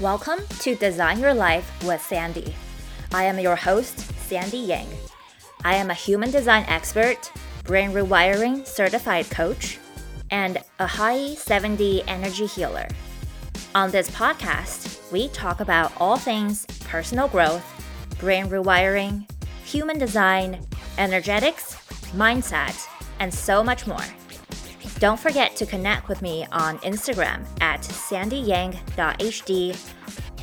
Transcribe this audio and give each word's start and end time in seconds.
Welcome 0.00 0.40
to 0.60 0.74
Design 0.74 1.20
Your 1.20 1.34
Life 1.34 1.70
with 1.84 2.00
Sandy. 2.00 2.54
I 3.12 3.24
am 3.24 3.38
your 3.38 3.54
host, 3.54 3.98
Sandy 4.26 4.56
Yang. 4.56 4.88
I 5.64 5.74
am 5.74 5.90
a 5.90 5.94
human 5.94 6.30
design 6.30 6.64
expert, 6.66 7.30
brain 7.64 7.92
rewiring 7.92 8.66
certified 8.66 9.28
coach, 9.30 9.78
and 10.30 10.58
Ahai 10.80 11.36
7D 11.36 12.04
energy 12.08 12.46
healer. 12.46 12.88
On 13.74 13.90
this 13.90 14.10
podcast, 14.10 15.12
we 15.12 15.28
talk 15.28 15.60
about 15.60 15.92
all 16.00 16.16
things 16.16 16.64
personal 16.80 17.28
growth, 17.28 17.64
brain 18.18 18.46
rewiring, 18.46 19.30
human 19.62 19.98
design, 19.98 20.66
energetics, 20.96 21.74
mindset, 22.16 22.88
and 23.20 23.32
so 23.32 23.62
much 23.62 23.86
more. 23.86 24.06
Don't 25.02 25.18
forget 25.18 25.56
to 25.56 25.66
connect 25.66 26.08
with 26.08 26.22
me 26.22 26.46
on 26.52 26.78
Instagram 26.78 27.44
at 27.60 27.80
sandyyang.hd. 27.80 29.76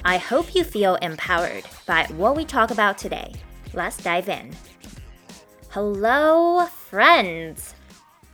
I 0.03 0.17
hope 0.17 0.53
you 0.53 0.65
feel 0.65 0.95
empowered 0.95 1.63
by 1.85 2.03
what 2.17 2.35
we 2.35 2.43
talk 2.43 2.69
about 2.69 2.97
today. 2.97 3.35
Let's 3.73 3.95
dive 3.95 4.27
in. 4.27 4.53
Hello, 5.69 6.65
friends! 6.65 7.73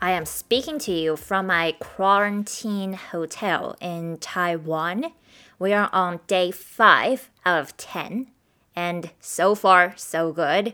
I 0.01 0.13
am 0.13 0.25
speaking 0.25 0.79
to 0.79 0.91
you 0.91 1.15
from 1.15 1.45
my 1.45 1.75
quarantine 1.79 2.93
hotel 2.93 3.75
in 3.79 4.17
Taiwan. 4.17 5.11
We 5.59 5.73
are 5.73 5.91
on 5.93 6.21
day 6.25 6.49
5 6.49 7.29
out 7.45 7.59
of 7.59 7.77
10, 7.77 8.31
and 8.75 9.11
so 9.19 9.53
far, 9.53 9.93
so 9.95 10.31
good. 10.31 10.73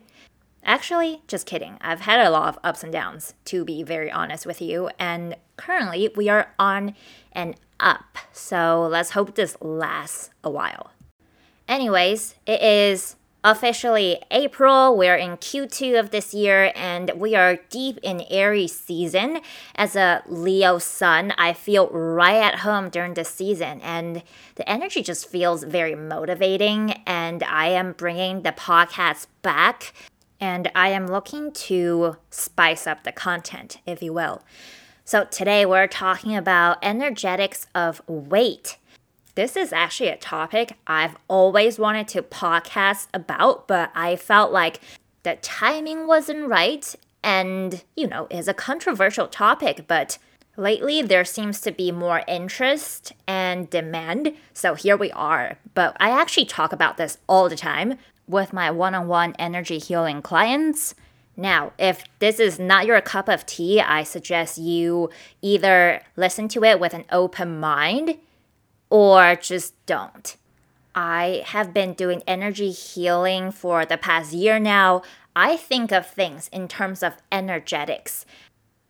Actually, 0.63 1.21
just 1.27 1.45
kidding. 1.45 1.77
I've 1.81 2.01
had 2.01 2.19
a 2.19 2.29
lot 2.29 2.49
of 2.49 2.59
ups 2.63 2.83
and 2.83 2.93
downs, 2.93 3.33
to 3.45 3.65
be 3.65 3.83
very 3.83 4.11
honest 4.11 4.45
with 4.45 4.61
you, 4.61 4.89
and 4.99 5.35
currently 5.57 6.09
we 6.15 6.29
are 6.29 6.53
on 6.59 6.95
an 7.31 7.55
up. 7.79 8.17
So 8.31 8.87
let's 8.89 9.11
hope 9.11 9.35
this 9.35 9.57
lasts 9.59 10.29
a 10.43 10.49
while. 10.49 10.91
Anyways, 11.67 12.35
it 12.45 12.61
is 12.61 13.15
officially 13.43 14.21
April. 14.29 14.95
We're 14.95 15.15
in 15.15 15.37
Q2 15.37 15.99
of 15.99 16.11
this 16.11 16.33
year 16.33 16.71
and 16.75 17.11
we 17.15 17.35
are 17.35 17.57
deep 17.69 17.97
in 18.03 18.21
Aries 18.29 18.77
season. 18.77 19.41
As 19.75 19.95
a 19.95 20.21
Leo 20.27 20.77
sun, 20.77 21.33
I 21.37 21.53
feel 21.53 21.87
right 21.89 22.35
at 22.35 22.59
home 22.59 22.89
during 22.89 23.15
this 23.15 23.29
season 23.29 23.81
and 23.81 24.21
the 24.55 24.69
energy 24.69 25.01
just 25.01 25.27
feels 25.27 25.63
very 25.63 25.95
motivating 25.95 26.91
and 27.07 27.41
I 27.43 27.67
am 27.69 27.93
bringing 27.93 28.43
the 28.43 28.51
podcast 28.51 29.27
back 29.41 29.93
and 30.41 30.71
I 30.75 30.89
am 30.89 31.07
looking 31.07 31.51
to 31.51 32.17
spice 32.31 32.87
up 32.87 33.03
the 33.03 33.11
content, 33.11 33.77
if 33.85 34.01
you 34.01 34.11
will. 34.11 34.41
So 35.05 35.25
today 35.25 35.65
we're 35.65 35.87
talking 35.87 36.35
about 36.35 36.79
energetics 36.81 37.67
of 37.75 38.01
weight. 38.07 38.77
This 39.35 39.55
is 39.55 39.71
actually 39.71 40.09
a 40.09 40.17
topic 40.17 40.77
I've 40.87 41.15
always 41.27 41.79
wanted 41.79 42.07
to 42.09 42.23
podcast 42.23 43.07
about, 43.13 43.67
but 43.67 43.91
I 43.95 44.15
felt 44.15 44.51
like 44.51 44.81
the 45.23 45.37
timing 45.41 46.07
wasn't 46.07 46.49
right 46.49 46.93
and, 47.23 47.83
you 47.95 48.07
know, 48.07 48.27
is 48.31 48.47
a 48.47 48.53
controversial 48.53 49.27
topic, 49.27 49.85
but 49.87 50.17
lately 50.57 51.01
there 51.01 51.23
seems 51.23 51.61
to 51.61 51.71
be 51.71 51.91
more 51.91 52.23
interest 52.27 53.13
and 53.27 53.69
demand. 53.69 54.33
So 54.53 54.73
here 54.73 54.97
we 54.97 55.11
are. 55.11 55.57
But 55.75 55.95
I 55.99 56.09
actually 56.09 56.45
talk 56.45 56.73
about 56.73 56.97
this 56.97 57.19
all 57.27 57.47
the 57.47 57.55
time 57.55 57.97
with 58.31 58.53
my 58.53 58.71
one 58.71 58.95
on 58.95 59.07
one 59.07 59.35
energy 59.37 59.77
healing 59.77 60.21
clients. 60.21 60.95
Now, 61.37 61.73
if 61.77 62.03
this 62.19 62.39
is 62.39 62.59
not 62.59 62.85
your 62.85 62.99
cup 63.01 63.27
of 63.27 63.45
tea, 63.45 63.79
I 63.79 64.03
suggest 64.03 64.57
you 64.57 65.09
either 65.41 66.01
listen 66.15 66.47
to 66.49 66.63
it 66.63 66.79
with 66.79 66.93
an 66.93 67.05
open 67.11 67.59
mind 67.59 68.17
or 68.89 69.35
just 69.35 69.73
don't. 69.85 70.35
I 70.93 71.43
have 71.45 71.73
been 71.73 71.93
doing 71.93 72.21
energy 72.27 72.71
healing 72.71 73.51
for 73.51 73.85
the 73.85 73.97
past 73.97 74.33
year 74.33 74.59
now. 74.59 75.03
I 75.35 75.55
think 75.55 75.91
of 75.91 76.05
things 76.05 76.49
in 76.49 76.67
terms 76.67 77.01
of 77.01 77.15
energetics 77.31 78.25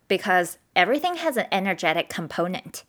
because 0.07 0.57
everything 0.75 1.15
has 1.17 1.37
an 1.37 1.45
energetic 1.51 2.09
component. 2.09 2.83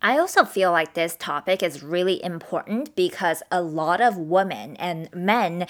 I 0.00 0.18
also 0.18 0.44
feel 0.44 0.70
like 0.70 0.94
this 0.94 1.16
topic 1.16 1.62
is 1.62 1.82
really 1.82 2.22
important 2.22 2.94
because 2.94 3.42
a 3.50 3.62
lot 3.62 4.00
of 4.00 4.16
women 4.16 4.76
and 4.76 5.12
men 5.12 5.66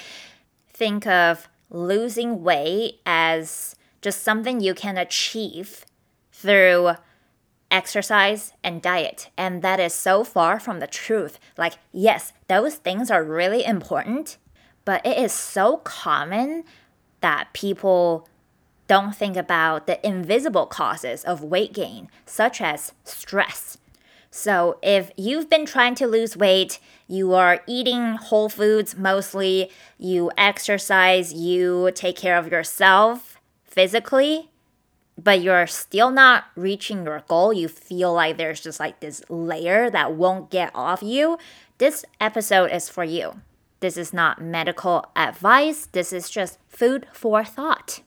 think 0.69 1.07
of 1.07 1.49
losing 1.71 2.43
weight 2.43 3.01
as 3.07 3.75
just 4.03 4.23
something 4.23 4.61
you 4.61 4.75
can 4.75 4.99
achieve 4.99 5.87
through 6.31 6.93
exercise 7.71 8.53
and 8.63 8.83
diet. 8.83 9.31
And 9.37 9.63
that 9.63 9.81
is 9.81 9.95
so 9.95 10.25
far 10.25 10.61
from 10.61 10.81
the 10.81 10.87
truth. 10.87 11.39
Like, 11.57 11.75
yes, 11.93 12.33
those 12.49 12.77
things 12.77 13.11
are 13.11 13.25
really 13.25 13.65
important, 13.65 14.37
but 14.85 15.05
it 15.07 15.19
is 15.19 15.33
so 15.33 15.79
common 15.79 16.65
that 17.21 17.53
people 17.53 18.29
don't 18.87 19.15
think 19.15 19.37
about 19.37 19.87
the 19.87 20.07
invisible 20.07 20.67
causes 20.67 21.25
of 21.25 21.43
weight 21.43 21.75
gain, 21.75 22.09
such 22.25 22.61
as 22.61 22.93
stress 23.05 23.77
so, 24.31 24.79
if 24.83 25.11
you've 25.17 25.49
been 25.49 25.65
trying 25.65 25.95
to 25.97 26.07
lose 26.07 26.37
weight, 26.37 26.79
you 27.07 27.33
are 27.33 27.63
eating 27.67 28.13
whole 28.15 28.51
foods 28.51 28.97
mostly, 28.97 29.71
you 29.99 30.31
exercise, 30.37 31.33
you 31.33 31.91
take 31.95 32.17
care 32.17 32.37
of 32.37 32.53
yourself 32.53 33.41
physically, 33.65 34.51
but 35.17 35.41
you're 35.41 35.67
still 35.67 36.11
not 36.11 36.45
reaching 36.55 37.05
your 37.05 37.25
goal, 37.27 37.53
you 37.53 37.69
feel 37.69 38.13
like 38.13 38.37
there's 38.37 38.61
just 38.61 38.79
like 38.79 39.01
this 39.01 39.23
layer 39.31 39.89
that 39.91 40.13
won't 40.13 40.51
get 40.51 40.71
off 40.75 41.03
you, 41.03 41.39
this 41.79 42.05
episode 42.21 42.71
is 42.71 42.89
for 42.89 43.05
you. 43.05 43.41
This 43.81 43.97
is 43.97 44.13
not 44.13 44.43
medical 44.43 45.07
advice, 45.17 45.87
this 45.87 46.13
is 46.13 46.29
just 46.29 46.59
food 46.69 47.07
for 47.13 47.45
thought. 47.45 48.03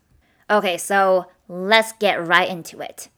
Okay, 0.50 0.78
so 0.78 1.28
let's 1.48 1.94
get 1.94 2.26
right 2.26 2.48
into 2.48 2.80
it. 2.80 3.10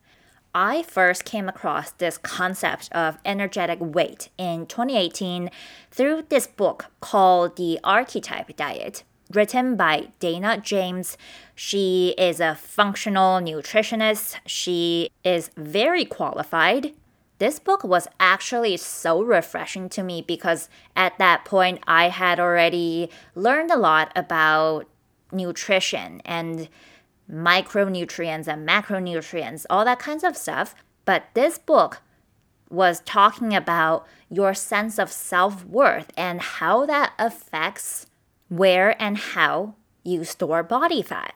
I 0.56 0.84
first 0.84 1.26
came 1.26 1.50
across 1.50 1.92
this 1.92 2.20
concept 2.20 2.90
of 2.92 3.18
energetic 3.26 3.80
weight 3.82 4.30
in 4.38 4.68
2018 4.68 5.50
through 5.90 6.26
this 6.30 6.46
book 6.46 6.92
called 7.02 7.56
The 7.56 7.80
Archetype 7.84 8.56
Diet, 8.56 9.04
written 9.32 9.76
by 9.76 10.10
Dana 10.20 10.60
James. 10.60 11.18
She 11.56 12.14
is 12.20 12.40
a 12.40 12.54
functional 12.54 13.40
nutritionist, 13.40 14.36
she 14.46 15.10
is 15.24 15.50
very 15.58 16.06
qualified. 16.06 16.94
This 17.40 17.58
book 17.58 17.84
was 17.84 18.08
actually 18.20 18.78
so 18.78 19.24
refreshing 19.24 19.90
to 19.90 20.04
me 20.04 20.22
because 20.22 20.70
at 20.96 21.18
that 21.18 21.46
point 21.46 21.80
I 21.88 22.10
had 22.10 22.40
already 22.40 23.10
learned 23.34 23.72
a 23.72 23.78
lot 23.78 24.12
about 24.16 24.88
nutrition 25.32 26.22
and 26.26 26.70
micronutrients 27.32 28.48
and 28.48 28.68
macronutrients, 28.68 29.66
all 29.70 29.86
that 29.86 30.00
kinds 30.00 30.24
of 30.24 30.38
stuff. 30.38 30.76
But 31.06 31.26
this 31.34 31.58
book 31.58 32.02
was 32.70 33.02
talking 33.02 33.54
about 33.54 34.08
your 34.30 34.54
sense 34.54 34.98
of 34.98 35.12
self 35.12 35.66
worth 35.66 36.12
and 36.18 36.42
how 36.42 36.86
that 36.86 37.14
affects 37.20 38.08
where 38.50 39.02
and 39.02 39.18
how 39.18 39.76
you 40.04 40.24
store 40.24 40.64
body 40.64 41.02
fat. 41.02 41.34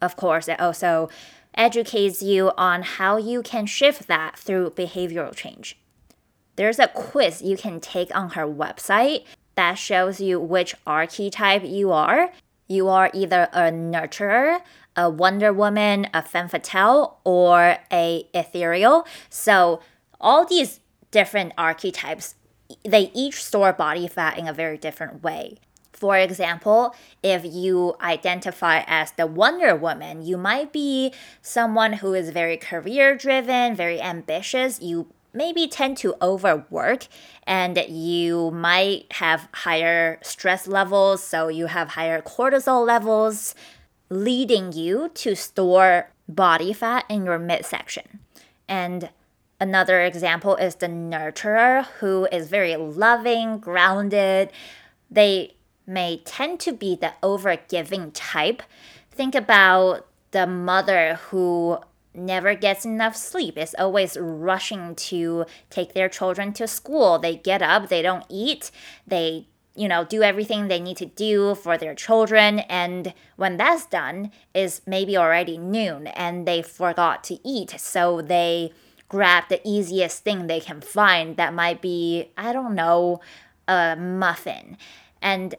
Of 0.00 0.16
course, 0.16 0.48
it 0.48 0.58
also 0.58 1.08
educates 1.54 2.22
you 2.22 2.50
on 2.56 2.82
how 2.82 3.16
you 3.16 3.42
can 3.42 3.66
shift 3.66 4.06
that 4.08 4.38
through 4.38 4.70
behavioral 4.70 5.34
change. 5.34 5.78
There's 6.56 6.78
a 6.78 6.88
quiz 6.88 7.42
you 7.42 7.56
can 7.56 7.80
take 7.80 8.14
on 8.14 8.30
her 8.30 8.46
website 8.46 9.24
that 9.54 9.74
shows 9.74 10.20
you 10.20 10.40
which 10.40 10.74
archetype 10.86 11.64
you 11.64 11.92
are. 11.92 12.30
You 12.68 12.88
are 12.88 13.10
either 13.12 13.48
a 13.52 13.70
nurturer, 13.70 14.60
a 14.96 15.08
Wonder 15.08 15.52
Woman, 15.52 16.08
a 16.12 16.22
femme 16.22 16.48
fatale, 16.48 17.18
or 17.24 17.78
a 17.92 18.26
ethereal. 18.34 19.06
So 19.30 19.80
all 20.20 20.44
these 20.44 20.80
different 21.10 21.52
archetypes, 21.58 22.34
they 22.84 23.10
each 23.14 23.42
store 23.42 23.72
body 23.72 24.08
fat 24.08 24.38
in 24.38 24.48
a 24.48 24.52
very 24.52 24.78
different 24.78 25.22
way. 25.22 25.58
For 25.92 26.16
example, 26.16 26.96
if 27.22 27.44
you 27.44 27.94
identify 28.00 28.82
as 28.88 29.12
the 29.12 29.26
Wonder 29.26 29.76
Woman, 29.76 30.22
you 30.22 30.36
might 30.36 30.72
be 30.72 31.12
someone 31.42 31.92
who 31.94 32.12
is 32.12 32.30
very 32.30 32.56
career 32.56 33.16
driven, 33.16 33.76
very 33.76 34.00
ambitious. 34.00 34.82
You 34.82 35.12
maybe 35.32 35.68
tend 35.68 35.96
to 35.98 36.16
overwork 36.20 37.06
and 37.46 37.76
you 37.88 38.50
might 38.50 39.06
have 39.12 39.48
higher 39.54 40.18
stress 40.22 40.66
levels, 40.66 41.22
so 41.22 41.48
you 41.48 41.66
have 41.66 41.90
higher 41.90 42.20
cortisol 42.20 42.84
levels 42.84 43.54
leading 44.12 44.72
you 44.72 45.10
to 45.14 45.34
store 45.34 46.10
body 46.28 46.72
fat 46.72 47.04
in 47.08 47.24
your 47.24 47.38
midsection. 47.38 48.20
And 48.68 49.10
another 49.58 50.02
example 50.02 50.56
is 50.56 50.76
the 50.76 50.86
nurturer 50.86 51.86
who 52.00 52.28
is 52.30 52.48
very 52.48 52.76
loving, 52.76 53.58
grounded. 53.58 54.50
They 55.10 55.56
may 55.86 56.22
tend 56.24 56.60
to 56.60 56.72
be 56.72 56.94
the 56.94 57.14
overgiving 57.22 58.10
type. 58.12 58.62
Think 59.10 59.34
about 59.34 60.06
the 60.30 60.46
mother 60.46 61.18
who 61.30 61.78
never 62.14 62.54
gets 62.54 62.84
enough 62.84 63.16
sleep, 63.16 63.56
is 63.56 63.74
always 63.78 64.18
rushing 64.20 64.94
to 64.94 65.46
take 65.70 65.94
their 65.94 66.10
children 66.10 66.52
to 66.52 66.66
school. 66.66 67.18
They 67.18 67.36
get 67.36 67.62
up, 67.62 67.88
they 67.88 68.02
don't 68.02 68.26
eat, 68.28 68.70
they 69.06 69.48
you 69.74 69.88
know, 69.88 70.04
do 70.04 70.22
everything 70.22 70.68
they 70.68 70.80
need 70.80 70.96
to 70.98 71.06
do 71.06 71.54
for 71.54 71.78
their 71.78 71.94
children. 71.94 72.60
And 72.60 73.14
when 73.36 73.56
that's 73.56 73.86
done, 73.86 74.30
is 74.54 74.82
maybe 74.86 75.16
already 75.16 75.56
noon 75.58 76.08
and 76.08 76.46
they 76.46 76.62
forgot 76.62 77.24
to 77.24 77.38
eat. 77.46 77.74
So 77.78 78.20
they 78.20 78.72
grab 79.08 79.44
the 79.48 79.60
easiest 79.64 80.24
thing 80.24 80.46
they 80.46 80.60
can 80.60 80.80
find 80.80 81.36
that 81.36 81.54
might 81.54 81.80
be, 81.80 82.30
I 82.36 82.52
don't 82.52 82.74
know, 82.74 83.20
a 83.68 83.96
muffin. 83.96 84.76
And 85.20 85.54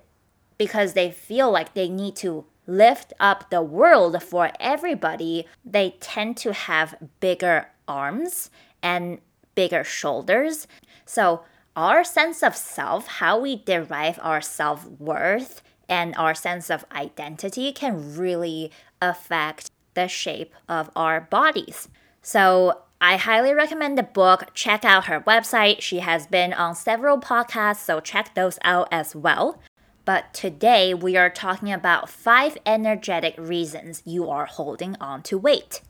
because 0.57 0.93
they 0.93 1.11
feel 1.11 1.51
like 1.51 1.73
they 1.73 1.89
need 1.89 2.15
to 2.17 2.45
lift 2.65 3.13
up 3.19 3.49
the 3.49 3.61
world 3.61 4.21
for 4.23 4.51
everybody, 4.59 5.45
they 5.65 5.95
tend 5.99 6.37
to 6.37 6.53
have 6.53 6.95
bigger 7.19 7.67
arms 7.87 8.49
and 8.81 9.19
bigger 9.55 9.83
shoulders. 9.83 10.67
So 11.05 11.43
our 11.75 12.03
sense 12.03 12.43
of 12.43 12.55
self, 12.55 13.07
how 13.07 13.39
we 13.39 13.55
derive 13.55 14.19
our 14.21 14.41
self 14.41 14.85
worth 14.99 15.61
and 15.89 16.15
our 16.15 16.33
sense 16.33 16.69
of 16.69 16.85
identity 16.91 17.71
can 17.71 18.15
really 18.15 18.71
affect 19.01 19.69
the 19.93 20.07
shape 20.07 20.53
of 20.67 20.89
our 20.95 21.21
bodies. 21.21 21.89
So, 22.21 22.83
I 23.01 23.17
highly 23.17 23.53
recommend 23.53 23.97
the 23.97 24.03
book. 24.03 24.53
Check 24.53 24.85
out 24.85 25.07
her 25.07 25.19
website. 25.19 25.81
She 25.81 25.99
has 25.99 26.25
been 26.25 26.53
on 26.53 26.73
several 26.73 27.19
podcasts, 27.19 27.83
so 27.83 27.99
check 27.99 28.33
those 28.33 28.57
out 28.63 28.87
as 28.91 29.13
well. 29.13 29.59
But 30.05 30.33
today 30.33 30.93
we 30.93 31.17
are 31.17 31.29
talking 31.29 31.71
about 31.71 32.09
five 32.09 32.57
energetic 32.65 33.35
reasons 33.37 34.03
you 34.05 34.29
are 34.29 34.45
holding 34.45 34.95
on 35.01 35.21
to 35.23 35.37
weight. 35.37 35.81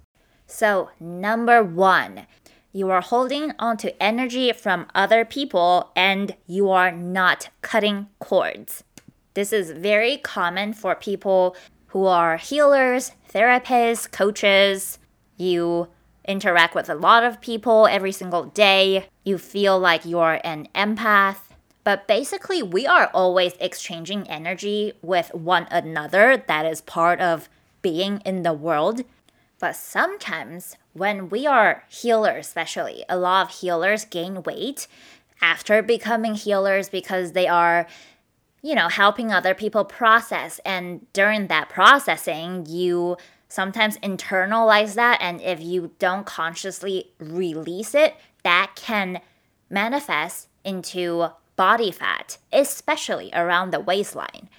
So, 0.48 0.90
number 1.00 1.64
one, 1.64 2.26
you 2.74 2.90
are 2.90 3.02
holding 3.02 3.54
on 3.60 3.78
to 3.78 4.04
energy 4.04 4.52
from 4.52 4.88
other 4.96 5.24
people 5.24 5.92
and 5.96 6.36
you 6.48 6.72
are 6.72 6.92
not 6.92 7.50
cutting 7.62 8.08
cords. 8.18 8.84
This 9.36 9.54
is 9.54 9.72
very 9.72 10.18
common 10.18 10.74
for 10.74 10.96
people 10.96 11.56
who 11.88 12.06
are 12.08 12.38
healers, 12.38 13.12
therapists, 13.32 14.12
coaches. 14.12 14.98
You 15.38 15.88
interact 16.28 16.74
with 16.74 16.90
a 16.90 16.96
lot 16.96 17.24
of 17.24 17.42
people 17.42 17.86
every 17.86 18.12
single 18.12 18.46
day. 18.46 19.08
You 19.24 19.38
feel 19.38 19.78
like 19.80 20.04
you're 20.06 20.40
an 20.44 20.68
empath. 20.74 21.38
But 21.84 22.08
basically, 22.08 22.64
we 22.64 22.88
are 22.88 23.12
always 23.14 23.54
exchanging 23.60 24.28
energy 24.30 24.94
with 25.02 25.34
one 25.34 25.68
another. 25.70 26.44
That 26.48 26.66
is 26.66 26.82
part 26.82 27.20
of 27.20 27.50
being 27.82 28.22
in 28.26 28.42
the 28.42 28.54
world. 28.54 29.04
But 29.64 29.78
sometimes 29.78 30.76
when 30.92 31.30
we 31.30 31.48
are 31.48 31.86
healers, 31.88 32.48
especially, 32.48 33.06
a 33.08 33.16
lot 33.16 33.46
of 33.46 33.56
healers 33.60 34.04
gain 34.04 34.44
weight 34.44 34.88
after 35.42 35.82
becoming 35.82 36.36
healers 36.36 36.90
because 36.90 37.32
they 37.32 37.48
are, 37.48 37.88
you 38.62 38.76
know, 38.76 38.90
helping 38.90 39.32
other 39.32 39.54
people 39.54 39.86
process. 39.86 40.60
And 40.66 41.08
during 41.14 41.48
that 41.48 41.70
processing, 41.70 42.66
you 42.68 43.16
sometimes 43.48 43.98
internalize 44.00 44.96
that. 44.96 45.20
And 45.22 45.40
if 45.40 45.62
you 45.62 45.92
don't 45.98 46.26
consciously 46.26 47.14
release 47.18 47.96
it, 47.96 48.18
that 48.44 48.72
can 48.76 49.22
manifest 49.70 50.50
into 50.66 51.28
body 51.56 51.92
fat, 51.94 52.38
especially 52.52 53.30
around 53.34 53.72
the 53.72 53.80
waistline 53.80 54.50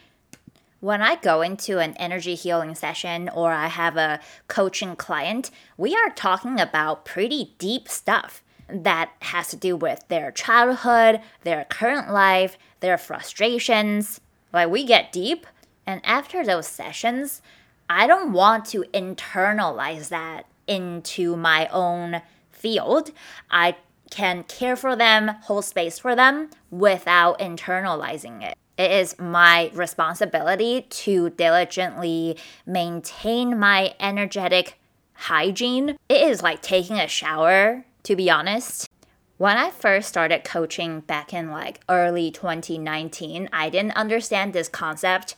when 0.84 1.00
I 1.00 1.16
go 1.16 1.40
into 1.40 1.78
an 1.78 1.94
energy 1.94 2.34
healing 2.34 2.74
session 2.74 3.30
or 3.30 3.52
I 3.52 3.68
have 3.68 3.96
a 3.96 4.20
coaching 4.48 4.96
client, 4.96 5.50
we 5.78 5.96
are 5.96 6.10
talking 6.10 6.60
about 6.60 7.06
pretty 7.06 7.54
deep 7.56 7.88
stuff 7.88 8.42
that 8.68 9.12
has 9.22 9.48
to 9.48 9.56
do 9.56 9.76
with 9.76 10.06
their 10.08 10.30
childhood, 10.30 11.22
their 11.42 11.64
current 11.70 12.12
life, 12.12 12.58
their 12.80 12.98
frustrations. 12.98 14.20
Like, 14.52 14.68
we 14.68 14.84
get 14.84 15.10
deep. 15.10 15.46
And 15.86 16.02
after 16.04 16.44
those 16.44 16.66
sessions, 16.66 17.40
I 17.88 18.06
don't 18.06 18.34
want 18.34 18.66
to 18.66 18.84
internalize 18.92 20.10
that 20.10 20.44
into 20.66 21.34
my 21.34 21.66
own 21.68 22.20
field. 22.50 23.10
I 23.50 23.76
can 24.10 24.42
care 24.42 24.76
for 24.76 24.94
them, 24.94 25.28
hold 25.44 25.64
space 25.64 25.98
for 25.98 26.14
them 26.14 26.50
without 26.70 27.38
internalizing 27.38 28.42
it 28.42 28.58
it 28.76 28.90
is 28.90 29.18
my 29.18 29.70
responsibility 29.74 30.82
to 30.82 31.30
diligently 31.30 32.36
maintain 32.66 33.58
my 33.58 33.94
energetic 34.00 34.78
hygiene. 35.14 35.96
It 36.08 36.22
is 36.22 36.42
like 36.42 36.60
taking 36.62 36.98
a 36.98 37.08
shower, 37.08 37.84
to 38.02 38.16
be 38.16 38.28
honest. 38.30 38.88
When 39.36 39.56
I 39.56 39.70
first 39.70 40.08
started 40.08 40.44
coaching 40.44 41.00
back 41.00 41.32
in 41.32 41.50
like 41.50 41.80
early 41.88 42.30
2019, 42.30 43.48
I 43.52 43.68
didn't 43.68 43.96
understand 43.96 44.52
this 44.52 44.68
concept. 44.68 45.34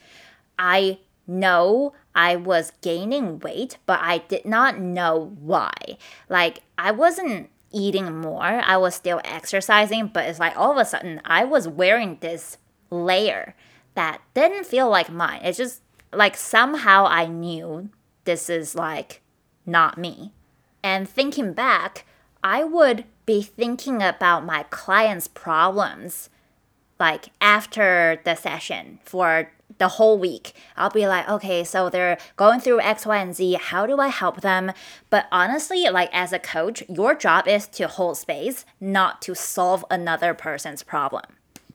I 0.59 0.99
know 1.27 1.93
I 2.15 2.37
was 2.37 2.73
gaining 2.81 3.39
weight, 3.41 3.79
but 3.85 4.01
I 4.01 4.19
did 4.19 4.45
not 4.45 4.79
know 4.79 5.37
why. 5.41 5.73
Like, 6.29 6.63
I 6.79 6.93
wasn't 6.93 7.51
eating 7.73 8.21
more, 8.21 8.43
I 8.43 8.77
was 8.77 8.95
still 8.95 9.21
exercising, 9.25 10.09
but 10.09 10.25
it's 10.25 10.39
like 10.39 10.57
all 10.57 10.73
of 10.73 10.79
a 10.79 10.85
sudden 10.85 11.21
I 11.25 11.45
was 11.45 11.69
wearing 11.69 12.19
this 12.21 12.59
layer 12.91 13.55
that 13.95 14.21
didn't 14.35 14.67
feel 14.67 14.89
like 14.89 15.11
mine. 15.11 15.41
It's 15.43 15.59
just 15.59 15.83
like 16.13 16.37
somehow 16.37 17.07
I 17.07 17.27
knew 17.27 17.91
this 18.25 18.49
is 18.49 18.75
like 18.75 19.23
not 19.65 19.99
me. 19.99 20.33
And 20.83 21.09
thinking 21.09 21.53
back, 21.53 22.05
I 22.45 22.63
would 22.63 23.05
be 23.25 23.43
thinking 23.43 24.03
about 24.03 24.45
my 24.45 24.65
clients' 24.65 25.29
problems 25.29 26.31
like 26.99 27.31
after 27.41 28.21
the 28.25 28.35
session 28.35 29.01
for 29.05 29.51
the 29.79 29.89
whole 29.89 30.19
week. 30.19 30.55
I'll 30.77 30.91
be 30.91 31.07
like, 31.07 31.29
okay, 31.29 31.65
so 31.65 31.91
they're 31.91 32.19
going 32.37 32.61
through 32.61 32.81
X, 32.81 33.05
Y, 33.05 33.17
and 33.17 33.35
Z. 33.35 33.59
How 33.61 33.87
do 33.87 33.99
I 33.99 34.09
help 34.09 34.41
them? 34.41 34.73
But 35.11 35.27
honestly, 35.31 35.89
like 35.91 36.11
as 36.13 36.33
a 36.33 36.39
coach, 36.39 36.83
your 36.89 37.15
job 37.15 37.49
is 37.49 37.67
to 37.69 37.89
hold 37.89 38.17
space, 38.17 38.65
not 38.81 39.21
to 39.23 39.35
solve 39.35 39.85
another 39.91 40.35
person's 40.35 40.83
problem. 40.83 41.25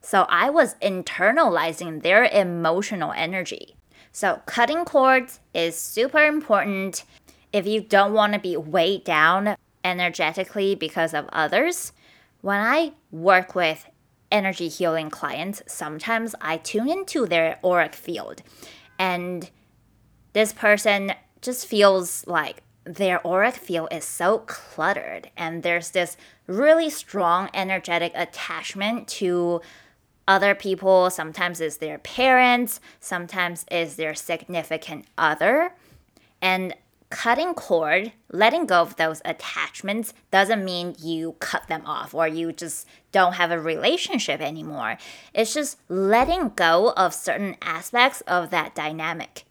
So 0.02 0.26
I 0.28 0.50
was 0.50 0.74
internalizing 0.82 2.02
their 2.02 2.24
emotional 2.24 3.12
energy. 3.12 3.76
So 4.10 4.42
cutting 4.46 4.84
cords 4.84 5.40
is 5.54 5.76
super 5.76 6.24
important 6.24 7.04
if 7.52 7.66
you 7.66 7.80
don't 7.80 8.12
want 8.12 8.34
to 8.34 8.38
be 8.38 8.56
weighed 8.56 9.04
down 9.04 9.56
energetically 9.84 10.74
because 10.74 11.14
of 11.14 11.28
others. 11.32 11.92
When 12.40 12.60
I 12.60 12.92
work 13.10 13.54
with 13.54 13.88
energy 14.30 14.68
healing 14.68 15.08
clients, 15.08 15.62
sometimes 15.66 16.34
I 16.40 16.56
tune 16.56 16.88
into 16.88 17.26
their 17.26 17.58
auric 17.64 17.94
field 17.94 18.42
and 18.98 19.48
this 20.32 20.52
person 20.52 21.12
just 21.40 21.66
feels 21.66 22.26
like 22.26 22.62
their 22.84 23.24
auric 23.26 23.54
field 23.54 23.88
is 23.92 24.04
so 24.04 24.38
cluttered 24.38 25.30
and 25.36 25.62
there's 25.62 25.90
this 25.90 26.16
really 26.46 26.90
strong 26.90 27.48
energetic 27.54 28.12
attachment 28.14 29.06
to 29.06 29.60
other 30.26 30.54
people, 30.54 31.10
sometimes 31.10 31.60
it's 31.60 31.78
their 31.78 31.98
parents, 31.98 32.80
sometimes 33.00 33.64
it's 33.70 33.96
their 33.96 34.14
significant 34.14 35.06
other. 35.18 35.74
And 36.40 36.74
cutting 37.12 37.52
cord, 37.52 38.12
letting 38.30 38.64
go 38.64 38.80
of 38.80 38.96
those 38.96 39.20
attachments 39.24 40.14
doesn't 40.30 40.64
mean 40.64 40.96
you 40.98 41.36
cut 41.40 41.68
them 41.68 41.82
off 41.84 42.14
or 42.14 42.26
you 42.26 42.52
just 42.52 42.86
don't 43.12 43.34
have 43.34 43.50
a 43.50 43.60
relationship 43.60 44.40
anymore. 44.40 44.96
It's 45.34 45.52
just 45.52 45.78
letting 45.88 46.50
go 46.56 46.92
of 46.96 47.12
certain 47.12 47.56
aspects 47.60 48.22
of 48.22 48.50
that 48.50 48.74
dynamic. 48.74 49.44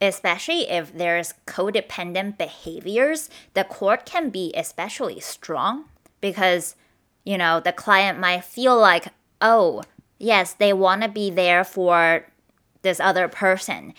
Especially 0.00 0.70
if 0.70 0.96
there's 0.96 1.34
codependent 1.44 2.38
behaviors, 2.38 3.28
the 3.54 3.64
cord 3.64 4.04
can 4.04 4.30
be 4.30 4.52
especially 4.56 5.18
strong 5.18 5.86
because, 6.20 6.76
you 7.24 7.36
know, 7.36 7.58
the 7.58 7.72
client 7.72 8.20
might 8.20 8.44
feel 8.44 8.78
like, 8.78 9.08
oh, 9.40 9.82
yes, 10.18 10.52
they 10.52 10.72
want 10.72 11.02
to 11.02 11.08
be 11.08 11.30
there 11.30 11.64
for 11.64 12.26
this 12.82 13.00
other 13.00 13.28
person, 13.28 13.94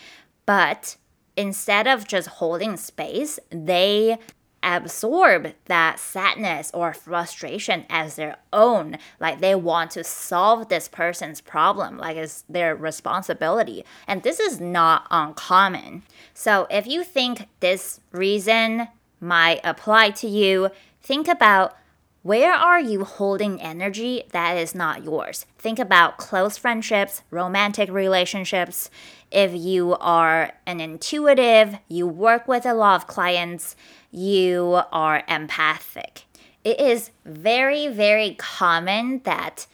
but 0.45 0.97
instead 1.35 1.87
of 1.87 2.07
just 2.07 2.27
holding 2.27 2.77
space, 2.77 3.39
they 3.49 4.17
absorb 4.61 5.53
that 5.65 5.99
sadness 5.99 6.69
or 6.73 6.93
frustration 6.93 7.85
as 7.89 8.15
their 8.15 8.37
own. 8.51 8.97
Like 9.19 9.39
they 9.39 9.55
want 9.55 9.91
to 9.91 10.03
solve 10.03 10.67
this 10.67 10.87
person's 10.87 11.41
problem, 11.41 11.97
like 11.97 12.17
it's 12.17 12.43
their 12.49 12.75
responsibility. 12.75 13.85
And 14.07 14.23
this 14.23 14.39
is 14.39 14.59
not 14.59 15.07
uncommon. 15.11 16.03
So 16.33 16.67
if 16.69 16.87
you 16.87 17.03
think 17.03 17.47
this 17.59 18.01
reason 18.11 18.87
might 19.21 19.61
apply 19.63 20.11
to 20.11 20.27
you, 20.27 20.69
think 21.01 21.27
about 21.27 21.75
where 22.21 22.53
are 22.53 22.79
you 22.79 23.05
holding 23.05 23.61
energy 23.61 24.23
that 24.31 24.57
is 24.57 24.75
not 24.75 25.03
yours? 25.03 25.45
Think 25.57 25.79
about 25.79 26.17
close 26.17 26.57
friendships, 26.57 27.21
romantic 27.31 27.89
relationships. 27.89 28.89
If 29.31 29.53
you 29.53 29.95
are 29.95 30.51
an 30.65 30.81
intuitive, 30.81 31.77
you 31.87 32.07
work 32.07 32.47
with 32.47 32.65
a 32.65 32.73
lot 32.73 32.95
of 32.95 33.07
clients, 33.07 33.75
you 34.11 34.81
are 34.91 35.23
empathic. 35.29 36.25
It 36.63 36.81
is 36.81 37.11
very, 37.25 37.87
very 37.87 38.35
common 38.37 39.21
that 39.23 39.67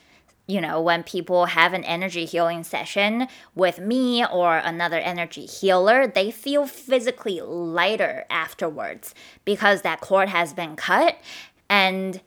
you 0.47 0.61
know, 0.61 0.79
when 0.79 1.01
people 1.01 1.45
have 1.45 1.73
an 1.73 1.83
energy 1.85 2.25
healing 2.25 2.63
session 2.63 3.27
with 3.55 3.79
me 3.79 4.23
or 4.23 4.57
another 4.57 4.99
energy 4.99 5.47
healer, 5.47 6.05
they 6.05 6.29
feel 6.29 6.67
physically 6.67 7.41
lighter 7.41 8.25
afterwards 8.29 9.15
because 9.43 9.81
that 9.81 10.01
cord 10.01 10.29
has 10.29 10.53
been 10.53 10.75
cut 10.75 11.17
and 11.69 12.21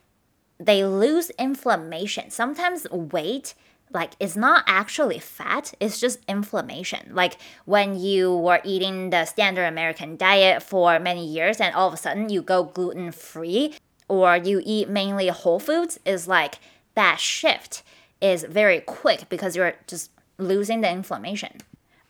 they 0.59 0.85
lose 0.85 1.31
inflammation. 1.31 2.31
Sometimes 2.31 2.87
weight 2.91 3.55
like 3.91 4.13
it's 4.21 4.37
not 4.37 4.65
actually 4.67 5.19
fat 5.19 5.73
it's 5.81 5.99
just 5.99 6.23
inflammation 6.29 7.09
like 7.15 7.39
when 7.65 7.99
you 7.99 8.37
were 8.37 8.61
eating 8.63 9.09
the 9.09 9.25
standard 9.25 9.65
american 9.65 10.15
diet 10.15 10.63
for 10.63 10.99
many 10.99 11.27
years 11.27 11.59
and 11.59 11.75
all 11.75 11.89
of 11.89 11.95
a 11.95 11.97
sudden 11.97 12.29
you 12.29 12.43
go 12.43 12.63
gluten 12.63 13.11
free 13.11 13.75
or 14.09 14.37
you 14.37 14.61
eat 14.65 14.89
mainly 14.89 15.29
whole 15.29 15.59
foods 15.59 15.99
is 16.05 16.29
like 16.29 16.57
that 16.95 17.21
shift 17.21 17.83
is 18.21 18.45
very 18.45 18.81
quick 18.81 19.29
because 19.29 19.55
you're 19.55 19.75
just 19.87 20.11
losing 20.39 20.81
the 20.81 20.91
inflammation. 20.91 21.59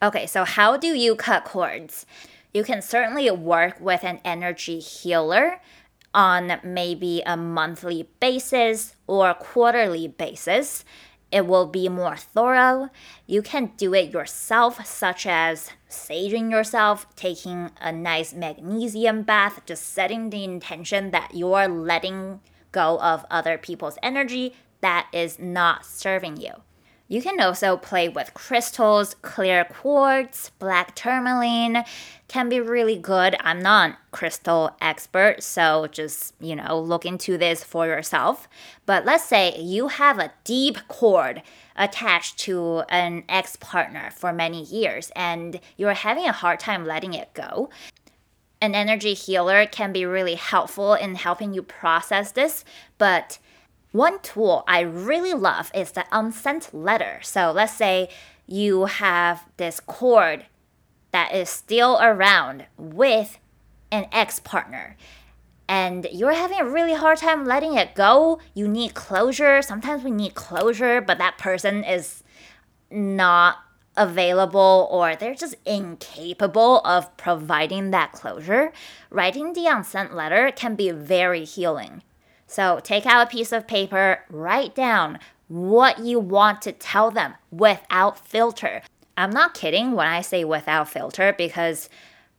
Okay, 0.03 0.27
so 0.27 0.45
how 0.45 0.77
do 0.77 0.89
you 0.89 1.17
cut 1.17 1.45
cords? 1.45 2.07
You 2.55 2.65
can 2.65 2.81
certainly 2.81 3.31
work 3.31 3.81
with 3.81 4.05
an 4.05 4.21
energy 4.25 4.79
healer 4.79 5.61
on 6.15 6.61
maybe 6.65 7.23
a 7.27 7.37
monthly 7.37 8.09
basis 8.21 8.97
or 9.07 9.35
quarterly 9.35 10.09
basis. 10.09 10.85
It 11.31 11.47
will 11.47 11.67
be 11.67 11.89
more 11.89 12.17
thorough. 12.17 12.89
You 13.27 13.43
can 13.43 13.73
do 13.77 13.93
it 13.95 14.13
yourself, 14.13 14.87
such 14.87 15.27
as 15.27 15.71
saging 15.89 16.51
yourself, 16.51 17.07
taking 17.17 17.71
a 17.81 17.93
nice 17.93 18.33
magnesium 18.33 19.23
bath, 19.23 19.61
just 19.67 19.93
setting 19.93 20.31
the 20.31 20.45
intention 20.45 21.11
that 21.11 21.35
you're 21.35 21.69
letting 21.69 22.41
go 22.73 22.99
of 23.01 23.27
other 23.31 23.59
people's 23.59 23.99
energy 24.03 24.55
that 24.81 25.09
is 25.13 25.39
not 25.39 25.85
serving 25.85 26.39
you. 26.39 26.53
You 27.11 27.23
can 27.23 27.41
also 27.41 27.79
play 27.79 28.11
with 28.11 28.35
crystals, 28.35 29.17
clear 29.23 29.65
quartz, 29.65 30.51
black 30.59 30.95
tourmaline 30.95 31.85
can 32.29 32.51
be 32.51 32.61
really 32.61 32.97
good. 32.97 33.35
I'm 33.41 33.61
not 33.61 33.97
crystal 34.11 34.77
expert, 34.83 35.43
so 35.43 35.87
just, 35.91 36.35
you 36.39 36.55
know, 36.55 36.79
look 36.79 37.07
into 37.07 37.39
this 37.39 37.65
for 37.65 37.87
yourself. 37.87 38.47
But 38.85 39.07
let's 39.07 39.25
say 39.25 39.59
you 39.59 39.89
have 39.89 40.19
a 40.19 40.33
deep 40.45 40.77
cord 40.89 41.43
attached 41.77 42.39
to 42.41 42.83
an 42.91 43.25
ex-partner 43.31 44.11
for 44.15 44.31
many 44.31 44.65
years 44.65 45.11
and 45.17 45.59
you're 45.79 45.95
having 45.95 46.27
a 46.27 46.33
hard 46.33 46.61
time 46.61 46.85
letting 46.85 47.15
it 47.15 47.33
go. 47.33 47.71
An 48.61 48.75
energy 48.75 49.15
healer 49.15 49.65
can 49.65 49.93
be 49.93 50.05
really 50.05 50.35
helpful 50.35 50.93
in 50.93 51.15
helping 51.15 51.55
you 51.55 51.63
process 51.63 52.33
this, 52.33 52.65
but 52.99 53.39
one 53.93 54.21
tool 54.21 54.65
I 54.69 54.81
really 54.81 55.35
love 55.35 55.71
is 55.75 55.93
the 55.93 56.05
unsent 56.13 56.75
letter. 56.75 57.21
So 57.23 57.51
let's 57.51 57.75
say 57.75 58.09
you 58.47 58.87
have 58.87 59.47
this 59.57 59.81
cord 59.81 60.47
that 61.11 61.35
is 61.35 61.49
still 61.49 61.99
around 62.01 62.67
with 62.77 63.39
an 63.91 64.07
ex 64.13 64.39
partner 64.39 64.97
and 65.69 66.07
you're 66.11 66.33
having 66.33 66.59
a 66.59 66.69
really 66.69 66.95
hard 66.95 67.19
time 67.19 67.45
letting 67.45 67.75
it 67.75 67.95
go. 67.95 68.41
You 68.55 68.67
need 68.67 68.95
closure. 68.95 69.61
Sometimes 69.61 70.03
we 70.03 70.11
need 70.11 70.35
closure, 70.35 71.01
but 71.01 71.19
that 71.19 71.37
person 71.37 71.85
is 71.85 72.25
not 72.91 73.59
available 73.97 74.89
or 74.91 75.15
they're 75.15 75.35
just 75.35 75.57
incapable 75.67 76.81
of 76.81 77.15
providing 77.19 77.91
that 77.91 78.13
closure. 78.13 78.73
Writing 79.11 79.53
the 79.53 79.67
unsent 79.67 80.15
letter 80.15 80.51
can 80.55 80.75
be 80.75 80.91
very 80.91 81.45
healing. 81.45 82.03
So 82.49 82.81
take 82.83 83.07
out 83.07 83.27
a 83.27 83.31
piece 83.31 83.53
of 83.53 83.69
paper, 83.69 84.25
write 84.29 84.75
down 84.75 85.21
what 85.47 86.01
you 86.01 86.19
want 86.19 86.63
to 86.63 86.73
tell 86.73 87.11
them 87.11 87.35
without 87.51 88.27
filter. 88.27 88.83
I'm 89.17 89.31
not 89.31 89.55
kidding 89.55 89.93
when 89.93 90.09
I 90.09 90.23
say 90.23 90.45
without 90.45 90.89
filter 90.89 91.35
because 91.37 91.89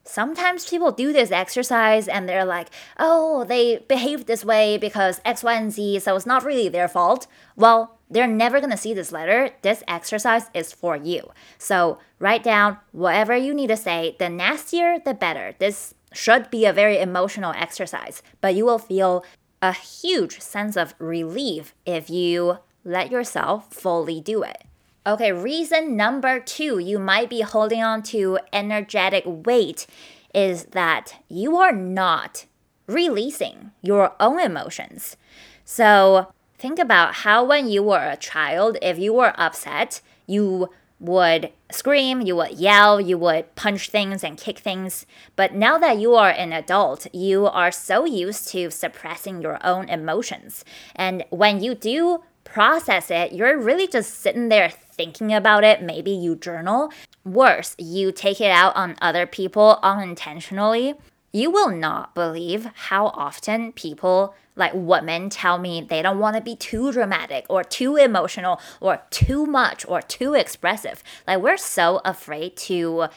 sometimes 0.04 0.70
people 0.70 0.92
do 0.92 1.14
this 1.14 1.32
exercise 1.32 2.08
and 2.08 2.28
they're 2.28 2.46
like, 2.46 2.70
oh, 2.98 3.44
they 3.44 3.78
behaved 3.88 4.28
this 4.28 4.44
way 4.44 4.78
because 4.78 5.22
X, 5.24 5.44
Y, 5.44 5.54
and 5.54 5.72
Z, 5.72 6.00
so 6.00 6.16
it's 6.16 6.26
not 6.26 6.44
really 6.44 6.70
their 6.70 6.88
fault. 6.88 7.28
Well, 7.56 8.00
they're 8.10 8.28
never 8.28 8.60
gonna 8.60 8.78
see 8.78 8.94
this 8.94 9.12
letter. 9.12 9.52
This 9.62 9.84
exercise 9.88 10.50
is 10.54 10.74
for 10.74 10.96
you. 10.96 11.30
So 11.60 12.00
write 12.18 12.44
down 12.44 12.78
whatever 12.92 13.36
you 13.36 13.54
need 13.54 13.68
to 13.68 13.78
say. 13.78 14.16
The 14.18 14.30
nastier, 14.30 15.00
the 15.00 15.14
better. 15.14 15.54
This 15.60 15.94
should 16.12 16.50
be 16.50 16.66
a 16.66 16.74
very 16.74 17.00
emotional 17.00 17.54
exercise, 17.56 18.24
but 18.42 18.56
you 18.56 18.66
will 18.66 18.80
feel 18.80 19.24
a 19.62 19.74
huge 19.74 20.40
sense 20.40 20.78
of 20.78 20.96
relief 21.00 21.74
if 21.86 22.10
you 22.10 22.60
let 22.84 23.12
yourself 23.12 23.72
fully 23.74 24.22
do 24.22 24.44
it. 24.44 24.64
Okay, 25.06 25.32
reason 25.32 25.96
number 25.96 26.40
two 26.40 26.80
you 26.80 27.00
might 27.00 27.30
be 27.30 27.42
holding 27.42 27.84
on 27.84 28.04
to 28.04 28.40
energetic 28.54 29.24
weight 29.26 29.88
is 30.34 30.66
that 30.66 31.16
you 31.28 31.58
are 31.58 31.72
not 31.72 32.46
releasing 32.88 33.72
your 33.82 34.14
own 34.20 34.40
emotions. 34.40 35.18
So 35.66 36.32
think 36.58 36.80
about 36.80 37.16
how 37.16 37.44
when 37.44 37.68
you 37.68 37.84
were 37.84 38.04
a 38.04 38.18
child, 38.18 38.78
if 38.82 38.98
you 39.00 39.14
were 39.14 39.34
upset, 39.38 40.02
you 40.28 40.70
would 41.00 41.52
scream, 41.72 42.22
you 42.22 42.36
would 42.36 42.60
yell, 42.60 43.00
you 43.00 43.18
would 43.18 43.56
punch 43.56 43.90
things 43.90 44.24
and 44.24 44.38
kick 44.38 44.60
things. 44.60 45.06
But 45.36 45.54
now 45.54 45.78
that 45.78 45.98
you 46.00 46.16
are 46.16 46.30
an 46.30 46.52
adult, 46.54 47.08
you 47.14 47.48
are 47.48 47.72
so 47.72 48.06
used 48.06 48.50
to 48.50 48.70
suppressing 48.70 49.42
your 49.42 49.66
own 49.66 49.88
emotions. 49.90 50.66
And 50.96 51.24
when 51.30 51.64
you 51.64 51.76
do 51.76 52.24
process 52.44 53.12
it, 53.12 53.32
you're 53.32 53.58
really 53.58 53.88
just 53.88 54.20
sitting 54.20 54.50
there 54.50 54.70
thinking 54.70 55.34
about 55.34 55.64
it. 55.64 55.82
Maybe 55.82 56.12
you 56.12 56.36
journal. 56.36 56.92
Worse, 57.24 57.76
you 57.78 58.12
take 58.12 58.42
it 58.42 58.52
out 58.52 58.76
on 58.76 58.96
other 59.02 59.26
people 59.26 59.80
unintentionally. 59.84 60.96
You 61.32 61.52
will 61.52 61.70
not 61.70 62.16
believe 62.16 62.66
how 62.74 63.08
often 63.08 63.72
people 63.74 64.36
like 64.56 64.74
women 64.74 65.30
tell 65.30 65.58
me 65.58 65.82
they 65.82 66.02
don't 66.02 66.20
want 66.20 66.36
to 66.36 66.42
be 66.42 66.56
too 66.56 66.92
dramatic 66.92 67.46
or 67.50 67.64
too 67.64 67.96
emotional 67.96 68.60
or 68.82 69.02
too 69.10 69.46
much 69.46 69.86
or 69.88 70.02
too 70.02 70.34
expressive. 70.34 71.04
Like 71.28 71.40
we're 71.40 71.58
so 71.58 72.02
afraid 72.04 72.58
to 72.58 73.08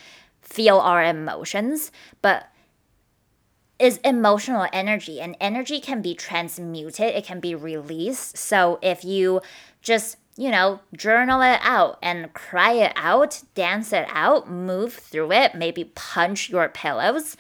feel 0.40 0.78
our 0.78 1.02
emotions, 1.02 1.90
but 2.21 2.49
is 3.78 3.97
emotional 3.99 4.66
energy 4.73 5.21
and 5.21 5.37
energy 5.40 5.81
can 5.81 6.02
be 6.02 6.14
transmuted, 6.14 7.07
it 7.07 7.25
can 7.25 7.40
be 7.40 7.54
released. 7.54 8.37
So 8.37 8.78
if 8.83 9.04
you 9.04 9.40
just 9.81 10.19
you 10.37 10.50
know, 10.50 10.81
journal 10.97 11.42
it 11.42 11.61
out 11.62 11.99
and 12.02 12.33
cry 12.33 12.73
it 12.73 12.92
out, 12.97 13.42
dance 13.54 13.92
it 13.92 14.07
out, 14.09 14.50
move 14.50 14.95
through 14.95 15.31
it, 15.33 15.54
maybe 15.54 15.85
punch 15.85 16.49
your 16.49 16.69
pillows. 16.71 17.37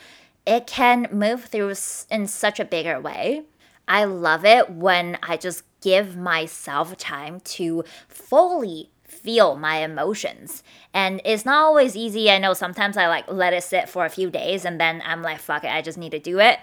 It 0.46 0.66
can 0.66 1.08
move 1.12 1.44
through 1.44 1.74
in 2.10 2.26
such 2.26 2.58
a 2.58 2.64
bigger 2.64 3.00
way. 3.00 3.42
I 3.86 4.04
love 4.04 4.44
it 4.44 4.70
when 4.70 5.18
I 5.22 5.36
just 5.36 5.64
give 5.80 6.16
myself 6.16 6.96
time 6.96 7.40
to 7.40 7.84
fully 8.08 8.90
feel 9.04 9.56
my 9.56 9.78
emotions. 9.78 10.62
And 10.94 11.20
it's 11.24 11.44
not 11.44 11.62
always 11.62 11.96
easy. 11.96 12.30
I 12.30 12.38
know 12.38 12.54
sometimes 12.54 12.96
I 12.96 13.06
like 13.08 13.30
let 13.30 13.52
it 13.52 13.62
sit 13.62 13.88
for 13.88 14.04
a 14.04 14.10
few 14.10 14.30
days 14.30 14.64
and 14.64 14.80
then 14.80 15.02
I'm 15.04 15.22
like, 15.22 15.38
fuck 15.38 15.64
it, 15.64 15.70
I 15.72 15.82
just 15.82 15.98
need 15.98 16.10
to 16.12 16.18
do 16.18 16.40
it. 16.40 16.58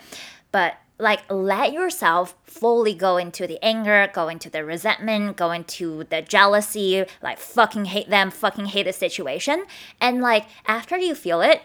But 0.52 0.76
like 0.98 1.22
let 1.30 1.72
yourself 1.72 2.36
fully 2.44 2.94
go 2.94 3.18
into 3.18 3.48
the 3.48 3.64
anger, 3.64 4.10
go 4.14 4.28
into 4.28 4.50
the 4.50 4.66
resentment, 4.66 5.38
go 5.38 5.52
into 5.52 6.04
the 6.06 6.22
jealousy, 6.22 7.06
like 7.22 7.40
fucking 7.40 7.86
hate 7.86 8.10
them, 8.10 8.32
fucking 8.32 8.66
hate 8.66 8.84
the 8.84 8.94
situation. 8.94 9.66
And 10.02 10.22
like 10.22 10.46
after 10.68 10.98
you 10.98 11.16
feel 11.16 11.42
it, 11.42 11.62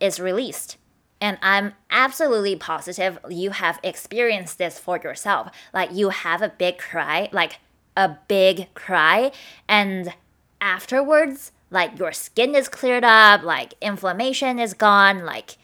it's 0.00 0.18
released. 0.18 0.76
And 1.22 1.38
I'm 1.40 1.74
absolutely 1.88 2.56
positive 2.56 3.16
you 3.30 3.50
have 3.50 3.78
experienced 3.84 4.58
this 4.58 4.80
for 4.80 4.98
yourself. 4.98 5.52
Like 5.72 5.92
you 5.92 6.08
have 6.08 6.42
a 6.42 6.48
big 6.48 6.78
cry, 6.78 7.28
like 7.30 7.60
a 7.96 8.16
big 8.26 8.74
cry, 8.74 9.30
and 9.68 10.12
afterwards, 10.60 11.52
like 11.70 11.96
your 11.96 12.10
skin 12.10 12.56
is 12.56 12.68
cleared 12.68 13.04
up, 13.04 13.44
like 13.44 13.74
inflammation 13.80 14.58
is 14.58 14.74
gone, 14.74 15.24
like 15.24 15.58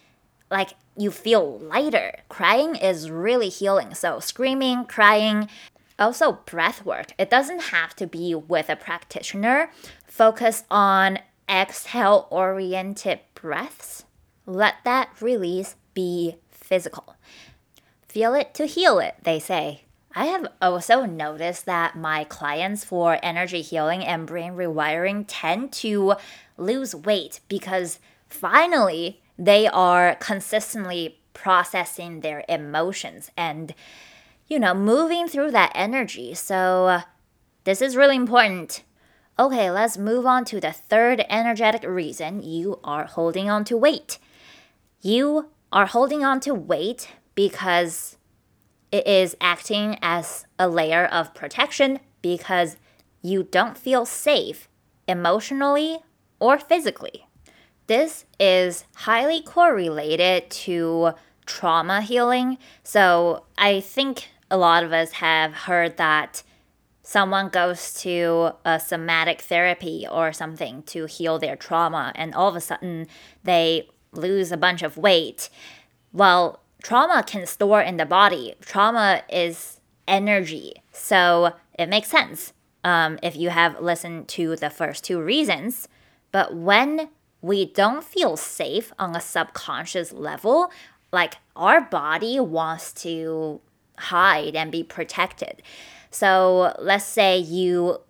like 0.49 0.71
you 0.97 1.11
feel 1.11 1.59
lighter. 1.59 2.21
Crying 2.29 2.77
is 2.77 3.11
really 3.11 3.49
healing. 3.49 3.95
So 3.95 4.21
screaming, 4.21 4.85
crying, 4.85 5.49
also 5.99 6.38
breath 6.47 6.85
work. 6.85 7.09
It 7.19 7.31
doesn't 7.31 7.62
have 7.75 7.97
to 7.97 8.07
be 8.07 8.33
with 8.33 8.71
a 8.71 8.77
practitioner. 8.77 9.73
Focus 10.07 10.62
on 10.71 11.19
exhale 11.49 12.29
oriented 12.31 13.19
breaths 13.35 14.05
let 14.49 14.76
that 14.85 15.11
release 15.21 15.76
be 15.95 16.37
physical. 16.50 17.14
Feel 18.09 18.35
it 18.35 18.55
to 18.55 18.67
heal 18.67 18.99
it, 18.99 19.17
they 19.23 19.38
say. 19.38 19.83
I 20.14 20.25
have 20.26 20.49
also 20.61 21.05
noticed 21.05 21.67
that 21.67 21.97
my 21.97 22.25
clients 22.25 22.83
for 22.83 23.19
energy 23.23 23.61
healing 23.61 24.02
and 24.02 24.26
brain 24.26 24.55
rewiring 24.55 25.26
tend 25.28 25.73
to 25.75 26.14
lose 26.57 26.95
weight 26.95 27.40
because 27.49 28.00
finally 28.26 29.21
they 29.38 29.69
are 29.69 30.17
consistently 30.17 31.21
processing 31.35 32.21
their 32.21 32.45
emotions 32.49 33.31
and, 33.37 33.75
you 34.49 34.59
know, 34.59 34.75
moving 34.75 35.28
through 35.28 35.50
that 35.52 35.73
energy. 35.75 36.35
So, 36.35 36.87
uh, 36.87 37.02
this 37.64 37.83
is 37.83 37.97
really 37.97 38.17
important. 38.17 38.83
Okay, 39.38 39.71
let's 39.71 39.99
move 39.99 40.26
on 40.26 40.45
to 40.47 40.59
the 40.59 40.73
third 40.73 41.25
energetic 41.28 41.85
reason 41.85 42.43
you 42.43 42.81
are 42.83 43.05
holding 43.05 43.49
on 43.49 43.64
to 43.67 43.76
weight. 43.76 44.19
You 45.00 45.50
are 45.73 45.87
holding 45.87 46.25
on 46.25 46.40
to 46.40 46.55
weight 46.55 47.09
because 47.35 48.17
it 48.90 49.07
is 49.07 49.37
acting 49.40 49.99
as 50.02 50.47
a 50.59 50.69
layer 50.69 51.05
of 51.05 51.35
protection 51.35 52.00
because 52.23 52.76
you 53.23 53.43
don't 53.45 53.78
feel 53.78 54.07
safe 54.07 54.69
emotionally 55.07 55.99
or 56.40 56.59
physically. 56.59 57.26
This 57.87 58.25
is 58.40 58.85
highly 58.97 59.40
correlated 59.40 60.50
to 60.50 61.12
trauma 61.47 62.02
healing. 62.02 62.59
So 62.83 63.45
I 63.57 63.81
think 63.81 64.28
a 64.50 64.57
lot 64.57 64.85
of 64.85 64.93
us 64.93 65.12
have 65.12 65.52
heard 65.52 65.97
that 65.97 66.43
someone 67.02 67.49
goes 67.49 67.95
to 67.95 68.52
a 68.64 68.78
somatic 68.78 69.40
therapy 69.40 70.07
or 70.11 70.33
something 70.33 70.83
to 70.83 71.07
heal 71.07 71.38
their 71.38 71.57
trauma, 71.57 72.12
and 72.14 72.35
all 72.35 72.49
of 72.49 72.57
a 72.57 72.61
sudden 72.61 73.07
they 73.45 73.88
lose 74.12 74.53
a 74.53 74.57
bunch 74.57 74.83
of 74.83 74.97
weight. 74.97 75.49
Well, 76.12 76.61
trauma 76.83 77.23
can 77.27 77.47
store 77.47 77.81
in 77.81 77.97
the 77.97 78.07
body. 78.07 78.55
Trauma 78.61 79.23
is 79.29 79.81
energy. 80.07 80.83
So 80.93 81.53
it 81.79 81.88
makes 81.88 82.09
sense 82.09 82.53
um, 82.85 83.19
if 83.23 83.37
you 83.37 83.50
have 83.50 83.81
listened 83.81 84.29
to 84.29 84.57
the 84.57 84.71
first 84.71 85.05
two 85.05 85.21
reasons. 85.21 85.88
But 86.33 86.55
when 86.55 87.11
we 87.41 87.67
don't 87.67 88.05
feel 88.05 88.37
safe 88.37 88.93
on 88.99 89.15
a 89.15 89.21
subconscious 89.21 90.12
level, 90.12 90.71
like 91.12 91.35
our 91.55 91.81
body 91.81 92.41
wants 92.41 92.93
to 92.93 93.61
hide 93.97 94.57
and 94.57 94.71
be 94.73 94.83
protected. 94.83 95.62
So 96.11 96.75
let's 96.79 97.05
say 97.05 97.38
you 97.38 98.00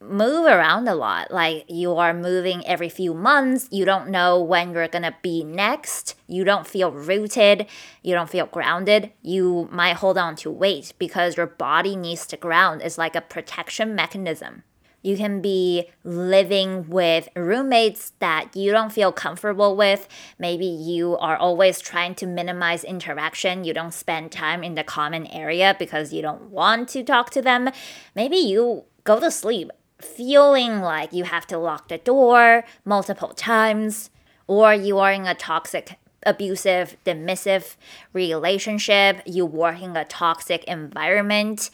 move 0.00 0.46
around 0.46 0.88
a 0.88 0.94
lot, 0.94 1.30
like 1.30 1.64
you 1.68 1.94
are 1.96 2.14
moving 2.14 2.66
every 2.66 2.88
few 2.88 3.14
months, 3.14 3.68
you 3.70 3.84
don't 3.84 4.08
know 4.08 4.40
when 4.40 4.72
you're 4.72 4.88
gonna 4.88 5.16
be 5.22 5.42
next, 5.42 6.14
you 6.26 6.44
don't 6.44 6.66
feel 6.66 6.92
rooted, 6.92 7.66
you 8.02 8.14
don't 8.14 8.30
feel 8.30 8.46
grounded, 8.46 9.12
you 9.22 9.68
might 9.72 9.96
hold 9.96 10.16
on 10.16 10.36
to 10.36 10.50
weight 10.50 10.92
because 10.98 11.36
your 11.36 11.46
body 11.46 11.96
needs 11.96 12.26
to 12.26 12.36
ground. 12.36 12.82
It's 12.82 12.98
like 12.98 13.16
a 13.16 13.20
protection 13.20 13.94
mechanism. 13.94 14.62
You 15.02 15.16
can 15.16 15.40
be 15.40 15.88
living 16.02 16.88
with 16.88 17.28
roommates 17.36 18.12
that 18.18 18.56
you 18.56 18.72
don't 18.72 18.92
feel 18.92 19.12
comfortable 19.12 19.76
with. 19.76 20.08
Maybe 20.38 20.66
you 20.66 21.16
are 21.18 21.36
always 21.36 21.78
trying 21.78 22.16
to 22.16 22.26
minimize 22.26 22.82
interaction. 22.82 23.64
You 23.64 23.72
don't 23.72 23.94
spend 23.94 24.32
time 24.32 24.64
in 24.64 24.74
the 24.74 24.82
common 24.82 25.26
area 25.28 25.76
because 25.78 26.12
you 26.12 26.20
don't 26.20 26.50
want 26.50 26.88
to 26.90 27.04
talk 27.04 27.30
to 27.30 27.42
them. 27.42 27.70
Maybe 28.16 28.36
you 28.36 28.84
go 29.04 29.20
to 29.20 29.30
sleep 29.30 29.70
feeling 30.00 30.80
like 30.80 31.12
you 31.12 31.24
have 31.24 31.46
to 31.48 31.58
lock 31.58 31.88
the 31.88 31.98
door 31.98 32.64
multiple 32.84 33.30
times, 33.30 34.10
or 34.46 34.72
you 34.74 34.98
are 34.98 35.12
in 35.12 35.26
a 35.26 35.34
toxic 35.34 35.98
abusive, 36.24 36.96
dismissive 37.04 37.76
relationship, 38.12 39.22
you 39.24 39.46
work 39.46 39.80
in 39.80 39.96
a 39.96 40.04
toxic 40.04 40.64
environment. 40.64 41.70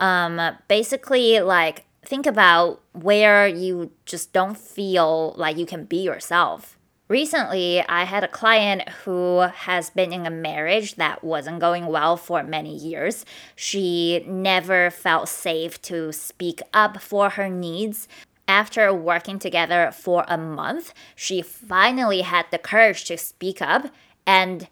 Um, 0.00 0.40
basically, 0.68 1.40
like 1.40 1.84
think 2.04 2.26
about 2.26 2.80
where 2.92 3.46
you 3.46 3.90
just 4.04 4.32
don't 4.32 4.56
feel 4.56 5.34
like 5.36 5.56
you 5.56 5.66
can 5.66 5.84
be 5.84 5.98
yourself. 5.98 6.75
Recently, 7.08 7.84
I 7.88 8.02
had 8.02 8.24
a 8.24 8.28
client 8.28 8.88
who 9.04 9.38
has 9.38 9.90
been 9.90 10.12
in 10.12 10.26
a 10.26 10.30
marriage 10.30 10.96
that 10.96 11.22
wasn't 11.22 11.60
going 11.60 11.86
well 11.86 12.16
for 12.16 12.42
many 12.42 12.74
years. 12.74 13.24
She 13.54 14.24
never 14.26 14.90
felt 14.90 15.28
safe 15.28 15.80
to 15.82 16.12
speak 16.12 16.60
up 16.74 17.00
for 17.00 17.30
her 17.30 17.48
needs. 17.48 18.08
After 18.48 18.92
working 18.92 19.38
together 19.38 19.92
for 19.92 20.24
a 20.26 20.36
month, 20.36 20.92
she 21.14 21.42
finally 21.42 22.22
had 22.22 22.46
the 22.50 22.58
courage 22.58 23.04
to 23.04 23.16
speak 23.16 23.62
up, 23.62 23.92
and 24.26 24.66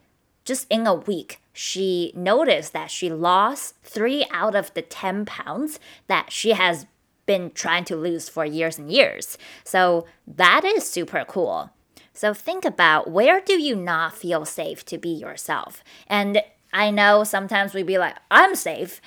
just 0.45 0.67
in 0.71 0.89
a 0.89 0.95
week, 0.95 1.41
she 1.53 2.13
noticed 2.17 2.73
that 2.73 2.91
she 2.91 3.11
lost 3.11 3.77
three 3.85 4.27
out 4.33 4.57
of 4.57 4.75
the 4.75 4.83
10 4.83 5.25
pounds 5.25 5.79
that 6.09 6.33
she 6.33 6.51
has 6.51 6.87
been 7.27 7.53
trying 7.53 7.85
to 7.85 7.97
lose 7.97 8.29
for 8.29 8.45
years 8.45 8.77
and 8.77 8.91
years. 8.91 9.39
So 9.63 10.05
that 10.27 10.65
is 10.65 10.89
super 10.89 11.25
cool. 11.27 11.71
So 12.15 12.33
think 12.33 12.65
about 12.65 13.11
where 13.11 13.41
do 13.41 13.61
you 13.61 13.75
not 13.75 14.17
feel 14.17 14.45
safe 14.45 14.85
to 14.87 14.99
be 14.99 15.09
yourself? 15.09 15.83
And 16.07 16.41
I 16.73 16.91
know 16.91 17.25
sometimes 17.25 17.75
we'd 17.75 17.87
be 17.87 17.99
like, 17.99 18.17
I'm 18.31 18.55
safe, 18.55 19.01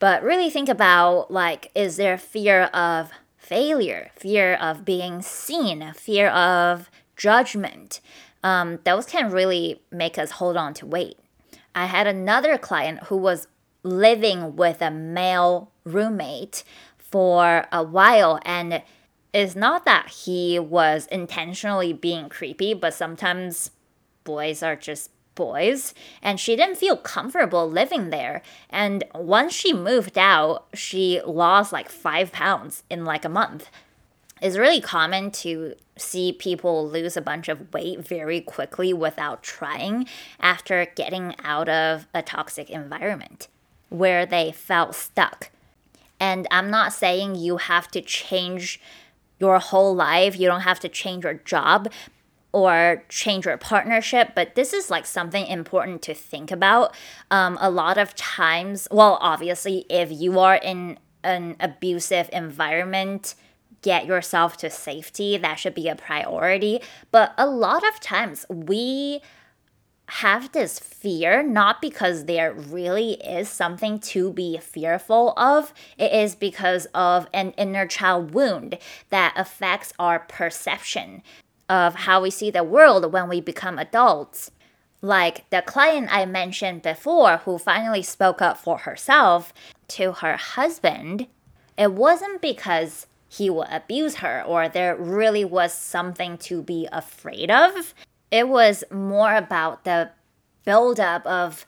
but 0.00 0.22
really 0.22 0.50
think 0.50 0.68
about 0.68 1.30
like, 1.30 1.70
is 1.74 1.96
there 1.96 2.18
fear 2.18 2.64
of 2.64 3.10
failure, 3.36 4.10
fear 4.16 4.54
of 4.54 4.84
being 4.84 5.22
seen, 5.22 5.92
fear 5.94 6.28
of 6.28 6.90
judgment? 7.16 8.00
Um, 8.42 8.80
those 8.84 9.06
can 9.06 9.30
really 9.30 9.80
make 9.90 10.18
us 10.18 10.32
hold 10.32 10.56
on 10.56 10.74
to 10.74 10.86
weight. 10.86 11.18
I 11.74 11.86
had 11.86 12.08
another 12.08 12.58
client 12.58 13.04
who 13.04 13.16
was 13.16 13.46
living 13.84 14.56
with 14.56 14.82
a 14.82 14.90
male 14.90 15.70
roommate 15.84 16.64
for 16.96 17.66
a 17.70 17.82
while 17.82 18.40
and 18.44 18.82
it's 19.32 19.54
not 19.54 19.84
that 19.84 20.08
he 20.08 20.58
was 20.58 21.06
intentionally 21.06 21.92
being 21.92 22.28
creepy, 22.28 22.74
but 22.74 22.94
sometimes 22.94 23.70
boys 24.24 24.62
are 24.62 24.76
just 24.76 25.10
boys 25.34 25.94
and 26.20 26.40
she 26.40 26.56
didn't 26.56 26.76
feel 26.76 26.96
comfortable 26.96 27.70
living 27.70 28.10
there. 28.10 28.42
And 28.68 29.04
once 29.14 29.54
she 29.54 29.72
moved 29.72 30.18
out 30.18 30.66
she 30.74 31.20
lost 31.24 31.72
like 31.72 31.88
five 31.88 32.32
pounds 32.32 32.82
in 32.90 33.04
like 33.04 33.24
a 33.24 33.28
month. 33.28 33.70
It's 34.42 34.56
really 34.56 34.80
common 34.80 35.30
to 35.42 35.74
see 35.96 36.32
people 36.32 36.88
lose 36.88 37.16
a 37.16 37.22
bunch 37.22 37.48
of 37.48 37.72
weight 37.72 38.06
very 38.06 38.40
quickly 38.40 38.92
without 38.92 39.42
trying 39.42 40.06
after 40.40 40.86
getting 40.94 41.34
out 41.42 41.68
of 41.68 42.06
a 42.14 42.22
toxic 42.22 42.70
environment 42.70 43.48
where 43.88 44.26
they 44.26 44.52
felt 44.52 44.94
stuck. 44.94 45.50
And 46.20 46.46
I'm 46.50 46.70
not 46.70 46.92
saying 46.92 47.36
you 47.36 47.58
have 47.58 47.88
to 47.92 48.00
change 48.00 48.80
your 49.38 49.58
whole 49.58 49.94
life, 49.94 50.38
you 50.38 50.46
don't 50.46 50.62
have 50.62 50.80
to 50.80 50.88
change 50.88 51.24
your 51.24 51.34
job 51.34 51.88
or 52.52 53.04
change 53.08 53.44
your 53.44 53.56
partnership, 53.56 54.32
but 54.34 54.54
this 54.54 54.72
is 54.72 54.90
like 54.90 55.06
something 55.06 55.46
important 55.46 56.02
to 56.02 56.14
think 56.14 56.50
about. 56.50 56.94
Um, 57.30 57.58
a 57.60 57.70
lot 57.70 57.98
of 57.98 58.14
times, 58.14 58.88
well, 58.90 59.18
obviously, 59.20 59.84
if 59.90 60.10
you 60.10 60.38
are 60.38 60.56
in 60.56 60.98
an 61.22 61.56
abusive 61.60 62.30
environment, 62.32 63.34
get 63.82 64.06
yourself 64.06 64.56
to 64.58 64.70
safety. 64.70 65.36
That 65.36 65.58
should 65.58 65.74
be 65.74 65.88
a 65.88 65.94
priority. 65.94 66.80
But 67.10 67.34
a 67.36 67.46
lot 67.46 67.86
of 67.86 68.00
times, 68.00 68.46
we 68.48 69.20
have 70.08 70.52
this 70.52 70.78
fear 70.78 71.42
not 71.42 71.82
because 71.82 72.24
there 72.24 72.52
really 72.52 73.12
is 73.14 73.48
something 73.48 73.98
to 73.98 74.32
be 74.32 74.58
fearful 74.58 75.34
of. 75.36 75.72
It 75.98 76.12
is 76.12 76.34
because 76.34 76.86
of 76.94 77.28
an 77.34 77.52
inner 77.52 77.86
child 77.86 78.32
wound 78.32 78.78
that 79.10 79.34
affects 79.36 79.92
our 79.98 80.20
perception 80.20 81.22
of 81.68 81.94
how 81.94 82.22
we 82.22 82.30
see 82.30 82.50
the 82.50 82.64
world 82.64 83.12
when 83.12 83.28
we 83.28 83.40
become 83.40 83.78
adults. 83.78 84.50
Like 85.02 85.48
the 85.50 85.62
client 85.62 86.08
I 86.10 86.26
mentioned 86.26 86.82
before, 86.82 87.38
who 87.38 87.58
finally 87.58 88.02
spoke 88.02 88.40
up 88.40 88.56
for 88.56 88.78
herself 88.78 89.52
to 89.88 90.12
her 90.12 90.36
husband, 90.36 91.28
it 91.76 91.92
wasn't 91.92 92.40
because 92.40 93.06
he 93.28 93.50
would 93.50 93.68
abuse 93.70 94.16
her 94.16 94.42
or 94.42 94.68
there 94.68 94.96
really 94.96 95.44
was 95.44 95.72
something 95.72 96.38
to 96.38 96.62
be 96.62 96.88
afraid 96.90 97.50
of 97.50 97.94
it 98.30 98.48
was 98.48 98.84
more 98.90 99.34
about 99.34 99.84
the 99.84 100.10
buildup 100.64 101.24
of 101.26 101.64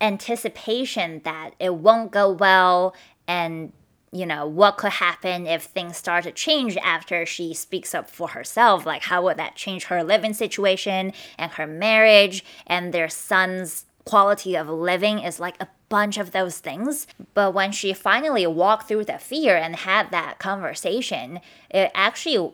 anticipation 0.00 1.20
that 1.24 1.50
it 1.58 1.74
won't 1.74 2.10
go 2.10 2.30
well 2.30 2.94
and 3.26 3.72
you 4.12 4.26
know 4.26 4.46
what 4.46 4.76
could 4.76 4.92
happen 4.92 5.46
if 5.46 5.64
things 5.64 5.96
start 5.96 6.24
to 6.24 6.32
change 6.32 6.76
after 6.78 7.24
she 7.24 7.54
speaks 7.54 7.94
up 7.94 8.10
for 8.10 8.28
herself. 8.28 8.84
Like 8.84 9.02
how 9.02 9.22
would 9.22 9.36
that 9.36 9.54
change 9.54 9.84
her 9.84 10.02
living 10.02 10.34
situation 10.34 11.12
and 11.38 11.52
her 11.52 11.66
marriage? 11.66 12.44
And 12.66 12.92
their 12.92 13.08
son's 13.08 13.86
quality 14.04 14.56
of 14.56 14.68
living 14.68 15.20
is 15.20 15.38
like 15.38 15.60
a 15.60 15.68
bunch 15.88 16.18
of 16.18 16.32
those 16.32 16.58
things. 16.58 17.06
But 17.34 17.54
when 17.54 17.70
she 17.70 17.92
finally 17.92 18.46
walked 18.46 18.88
through 18.88 19.04
the 19.04 19.18
fear 19.18 19.56
and 19.56 19.76
had 19.76 20.10
that 20.10 20.38
conversation 20.38 21.40
it 21.70 21.92
actually 21.94 22.52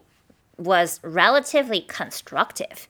was 0.58 1.00
relatively 1.02 1.80
constructive 1.80 2.88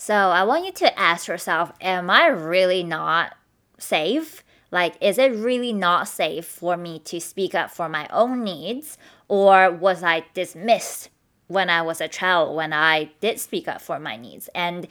so 0.00 0.14
I 0.14 0.44
want 0.44 0.64
you 0.64 0.70
to 0.72 0.98
ask 0.98 1.26
yourself 1.26 1.72
Am 1.80 2.08
I 2.08 2.28
really 2.28 2.82
not 2.84 3.36
safe? 3.78 4.44
Like, 4.70 4.94
is 5.00 5.18
it 5.18 5.34
really 5.34 5.72
not 5.72 6.08
safe 6.08 6.46
for 6.46 6.76
me 6.76 7.00
to 7.00 7.20
speak 7.20 7.54
up 7.54 7.70
for 7.70 7.88
my 7.88 8.06
own 8.10 8.44
needs? 8.44 8.96
Or 9.26 9.70
was 9.70 10.02
I 10.04 10.24
dismissed 10.34 11.10
when 11.48 11.68
I 11.68 11.82
was 11.82 12.00
a 12.00 12.08
child 12.08 12.54
when 12.54 12.72
I 12.72 13.10
did 13.20 13.40
speak 13.40 13.66
up 13.66 13.80
for 13.80 13.98
my 13.98 14.16
needs? 14.16 14.48
And 14.54 14.86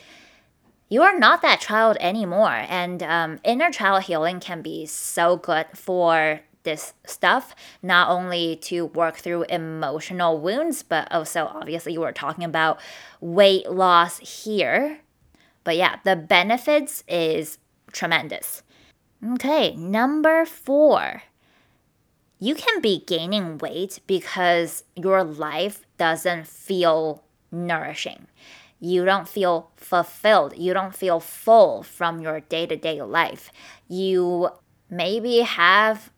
you 0.89 1.03
are 1.03 1.17
not 1.17 1.41
that 1.41 1.61
child 1.61 1.95
anymore. 2.01 2.65
And 2.67 3.01
um, 3.01 3.39
inner 3.45 3.71
child 3.71 4.03
healing 4.03 4.41
can 4.41 4.61
be 4.61 4.85
so 4.87 5.37
good 5.37 5.67
for 5.73 6.41
this 6.67 6.93
stuff, 7.05 7.55
not 7.81 8.09
only 8.09 8.57
to 8.57 8.85
work 8.85 9.15
through 9.15 9.43
emotional 9.43 10.37
wounds, 10.39 10.83
but 10.83 11.11
also 11.11 11.45
obviously 11.45 11.97
we're 11.97 12.11
talking 12.11 12.43
about 12.43 12.79
weight 13.21 13.71
loss 13.71 14.19
here. 14.19 14.99
But 15.63 15.77
yeah, 15.77 15.95
the 16.03 16.15
benefits 16.15 17.03
is 17.07 17.57
tremendous. 17.91 18.63
Okay, 19.33 19.75
number 19.75 20.45
four. 20.45 21.23
You 22.39 22.53
can 22.53 22.81
be 22.81 23.03
gaining 23.07 23.57
weight 23.57 23.99
because 24.05 24.83
your 24.95 25.23
life 25.23 25.85
doesn't 25.97 26.47
feel 26.47 27.23
nourishing 27.51 28.27
you 28.79 29.05
don't 29.05 29.27
feel 29.27 29.71
fulfilled. 29.75 30.53
You 30.57 30.73
don't 30.73 30.95
feel 30.95 31.19
full 31.19 31.83
from 31.83 32.19
your 32.19 32.41
day 32.41 32.65
to 32.67 32.75
day 32.75 33.01
life. 33.01 33.51
You 33.87 34.49
maybe 34.89 35.39
have 35.39 36.11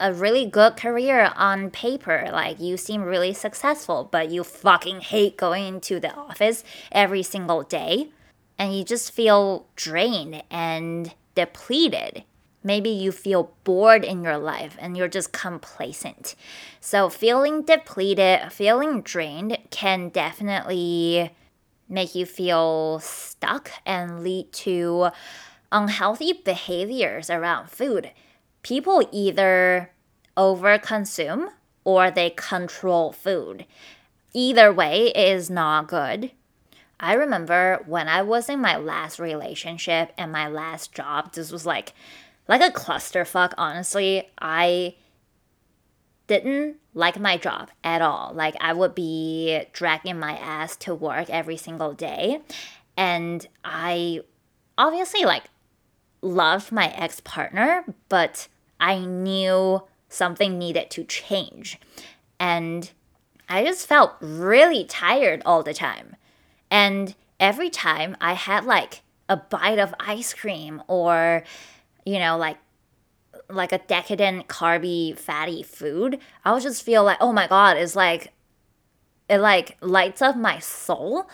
a 0.00 0.12
really 0.12 0.46
good 0.46 0.76
career 0.76 1.32
on 1.36 1.70
paper. 1.70 2.28
Like 2.32 2.60
you 2.60 2.76
seem 2.76 3.02
really 3.02 3.32
successful, 3.32 4.08
but 4.10 4.30
you 4.30 4.44
fucking 4.44 5.00
hate 5.00 5.36
going 5.36 5.66
into 5.66 6.00
the 6.00 6.14
office 6.14 6.64
every 6.92 7.22
single 7.22 7.62
day. 7.62 8.10
And 8.58 8.76
you 8.76 8.84
just 8.84 9.12
feel 9.12 9.66
drained 9.76 10.42
and 10.50 11.14
depleted. 11.34 12.24
Maybe 12.64 12.90
you 12.90 13.12
feel 13.12 13.52
bored 13.62 14.04
in 14.04 14.24
your 14.24 14.36
life 14.36 14.76
and 14.80 14.96
you're 14.96 15.08
just 15.08 15.32
complacent. 15.32 16.34
So, 16.80 17.08
feeling 17.08 17.62
depleted, 17.62 18.52
feeling 18.52 19.02
drained 19.02 19.58
can 19.70 20.08
definitely 20.08 21.30
make 21.88 22.14
you 22.14 22.26
feel 22.26 22.98
stuck 23.00 23.70
and 23.86 24.24
lead 24.24 24.52
to 24.52 25.10
unhealthy 25.70 26.32
behaviors 26.32 27.30
around 27.30 27.70
food. 27.70 28.10
People 28.62 29.08
either 29.12 29.92
overconsume 30.36 31.48
or 31.84 32.10
they 32.10 32.30
control 32.30 33.12
food. 33.12 33.64
Either 34.34 34.72
way 34.72 35.08
is 35.08 35.48
not 35.48 35.88
good. 35.88 36.30
I 37.00 37.14
remember 37.14 37.82
when 37.86 38.08
I 38.08 38.22
was 38.22 38.48
in 38.48 38.60
my 38.60 38.76
last 38.76 39.18
relationship 39.18 40.12
and 40.18 40.32
my 40.32 40.48
last 40.48 40.92
job, 40.92 41.32
this 41.32 41.52
was 41.52 41.64
like 41.64 41.92
like 42.48 42.60
a 42.60 42.72
clusterfuck, 42.72 43.52
honestly. 43.58 44.28
I 44.38 44.96
didn't 46.26 46.76
like 46.94 47.18
my 47.18 47.36
job 47.36 47.70
at 47.84 48.02
all. 48.02 48.32
Like 48.34 48.56
I 48.60 48.72
would 48.72 48.94
be 48.94 49.62
dragging 49.72 50.18
my 50.18 50.36
ass 50.36 50.76
to 50.78 50.94
work 50.94 51.30
every 51.30 51.56
single 51.56 51.92
day. 51.92 52.40
And 52.96 53.46
I 53.64 54.20
obviously 54.76 55.24
like 55.24 55.44
loved 56.22 56.72
my 56.72 56.88
ex-partner, 56.88 57.84
but 58.08 58.48
I 58.80 58.98
knew 58.98 59.82
something 60.08 60.58
needed 60.58 60.90
to 60.90 61.04
change. 61.04 61.78
And 62.40 62.90
I 63.48 63.64
just 63.64 63.86
felt 63.86 64.14
really 64.20 64.84
tired 64.84 65.42
all 65.44 65.62
the 65.62 65.74
time. 65.74 66.16
And 66.70 67.14
every 67.40 67.70
time 67.70 68.16
I 68.20 68.34
had 68.34 68.64
like 68.64 69.02
a 69.28 69.36
bite 69.36 69.78
of 69.78 69.94
ice 70.00 70.32
cream 70.34 70.82
or 70.88 71.44
you 72.04 72.18
know 72.18 72.36
like 72.36 72.56
like 73.50 73.72
a 73.72 73.78
decadent 73.78 74.48
carby 74.48 75.16
fatty 75.18 75.62
food 75.62 76.18
i 76.44 76.52
would 76.52 76.62
just 76.62 76.82
feel 76.82 77.04
like 77.04 77.18
oh 77.20 77.32
my 77.32 77.46
god 77.46 77.76
it's 77.76 77.94
like 77.94 78.32
it 79.28 79.38
like 79.38 79.76
lights 79.80 80.22
up 80.22 80.36
my 80.36 80.58
soul 80.58 81.28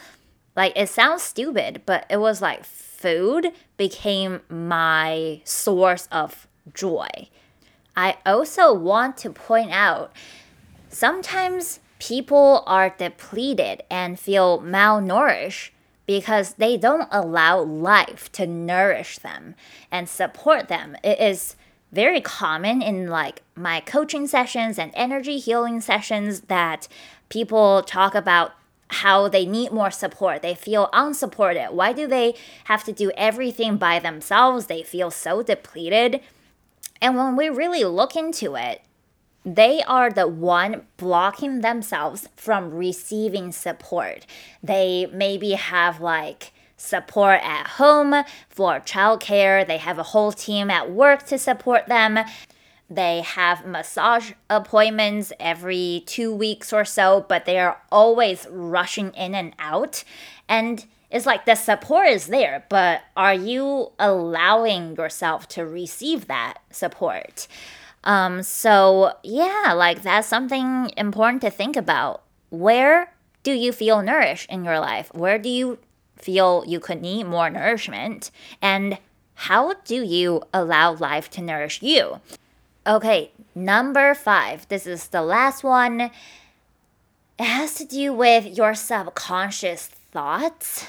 like 0.57 0.73
it 0.77 0.89
sounds 0.89 1.23
stupid 1.23 1.83
but 1.87 2.07
it 2.09 2.19
was 2.19 2.41
like 2.43 2.65
food 2.65 3.53
became 3.77 4.41
my 4.49 5.41
source 5.45 6.09
of 6.11 6.47
joy 6.73 7.09
i 7.97 8.17
also 8.25 8.73
want 8.73 9.17
to 9.17 9.31
point 9.31 9.71
out 9.71 10.13
sometimes 10.89 11.81
people 11.99 12.63
are 12.67 12.91
depleted 12.91 13.83
and 13.91 14.19
feel 14.19 14.61
malnourished 14.61 15.71
because 16.07 16.55
they 16.55 16.77
don't 16.77 17.09
allow 17.11 17.61
life 17.61 18.31
to 18.33 18.47
nourish 18.47 19.19
them 19.19 19.55
and 19.91 20.09
support 20.09 20.69
them. 20.69 20.97
It 21.03 21.19
is 21.21 21.57
very 21.93 22.21
common 22.21 22.83
in 22.83 23.07
like 23.07 23.43
my 23.55 23.81
coaching 23.81 24.27
sessions 24.27 24.79
and 24.79 24.91
energy 24.95 25.39
healing 25.39 25.81
sessions 25.81 26.43
that 26.43 26.89
people 27.29 27.83
talk 27.83 28.15
about 28.15 28.53
how 28.95 29.29
they 29.29 29.45
need 29.45 29.73
more 29.73 29.91
support. 29.91 30.43
They 30.43 30.55
feel 30.55 30.89
unsupported. 30.93 31.69
Why 31.71 31.93
do 31.93 32.07
they 32.07 32.35
have 32.65 32.85
to 32.85 32.93
do 32.93 33.11
everything 33.17 33.77
by 33.77 33.99
themselves? 33.99 34.67
They 34.67 34.83
feel 34.83 35.11
so 35.11 35.43
depleted. 35.43 36.21
And 37.01 37.17
when 37.17 37.37
we 37.37 37.49
really 37.49 37.85
look 37.85 38.17
into 38.17 38.55
it, 38.55 38.83
they 39.45 39.83
are 39.83 40.11
the 40.11 40.27
one 40.27 40.87
blocking 40.97 41.61
themselves 41.61 42.29
from 42.35 42.71
receiving 42.71 43.53
support. 43.53 44.25
They 44.63 45.07
maybe 45.13 45.53
have 45.53 46.01
like 46.01 46.53
support 46.77 47.41
at 47.43 47.67
home 47.67 48.25
for 48.49 48.81
childcare. 48.81 49.67
They 49.67 49.79
have 49.79 49.99
a 49.99 50.03
whole 50.03 50.33
team 50.33 50.71
at 50.71 50.91
work 50.91 51.25
to 51.27 51.39
support 51.39 51.89
them. 51.89 52.19
They 52.91 53.23
have 53.23 53.67
massage 53.67 54.33
appointments 54.51 55.33
every 55.41 56.03
two 56.07 56.35
weeks 56.35 56.73
or 56.73 56.85
so, 56.85 57.25
but 57.29 57.45
they 57.45 57.59
are 57.59 57.81
always 57.91 58.47
rushing 58.51 59.11
in 59.13 59.35
and 59.35 59.55
out. 59.59 60.05
And 60.49 60.85
it's 61.11 61.27
like 61.27 61.47
the 61.47 61.55
support 61.55 62.09
is 62.09 62.27
there, 62.27 62.65
but 62.69 63.03
are 63.17 63.35
you 63.35 63.93
allowing 63.99 64.97
yourself 64.97 65.49
to 65.49 65.65
receive 65.65 66.27
that 66.27 66.59
support? 66.71 67.47
Um, 68.05 68.43
so, 68.43 69.15
yeah, 69.23 69.73
like 69.75 70.03
that's 70.03 70.29
something 70.29 70.91
important 70.97 71.41
to 71.43 71.51
think 71.51 71.77
about. 71.77 72.23
Where 72.51 73.13
do 73.43 73.53
you 73.53 73.73
feel 73.73 74.03
nourished 74.03 74.51
in 74.51 74.65
your 74.65 74.79
life? 74.79 75.11
Where 75.15 75.39
do 75.39 75.49
you 75.49 75.79
feel 76.17 76.65
you 76.67 76.81
could 76.81 77.01
need 77.01 77.25
more 77.25 77.49
nourishment? 77.49 78.31
And 78.61 78.99
how 79.35 79.75
do 79.85 80.03
you 80.03 80.43
allow 80.53 80.95
life 80.95 81.31
to 81.31 81.43
nourish 81.43 81.83
you? 81.83 82.21
Okay, 82.87 83.31
number 83.55 84.15
five. 84.15 84.69
This 84.69 84.87
is 84.87 85.09
the 85.09 85.23
last 85.23 85.65
one. 85.65 86.03
It 86.03 86.11
has 87.39 87.75
to 87.77 87.87
do 87.87 88.13
with 88.13 88.59
your 88.59 88.75
subconscious 88.75 89.87
thoughts. 89.87 90.87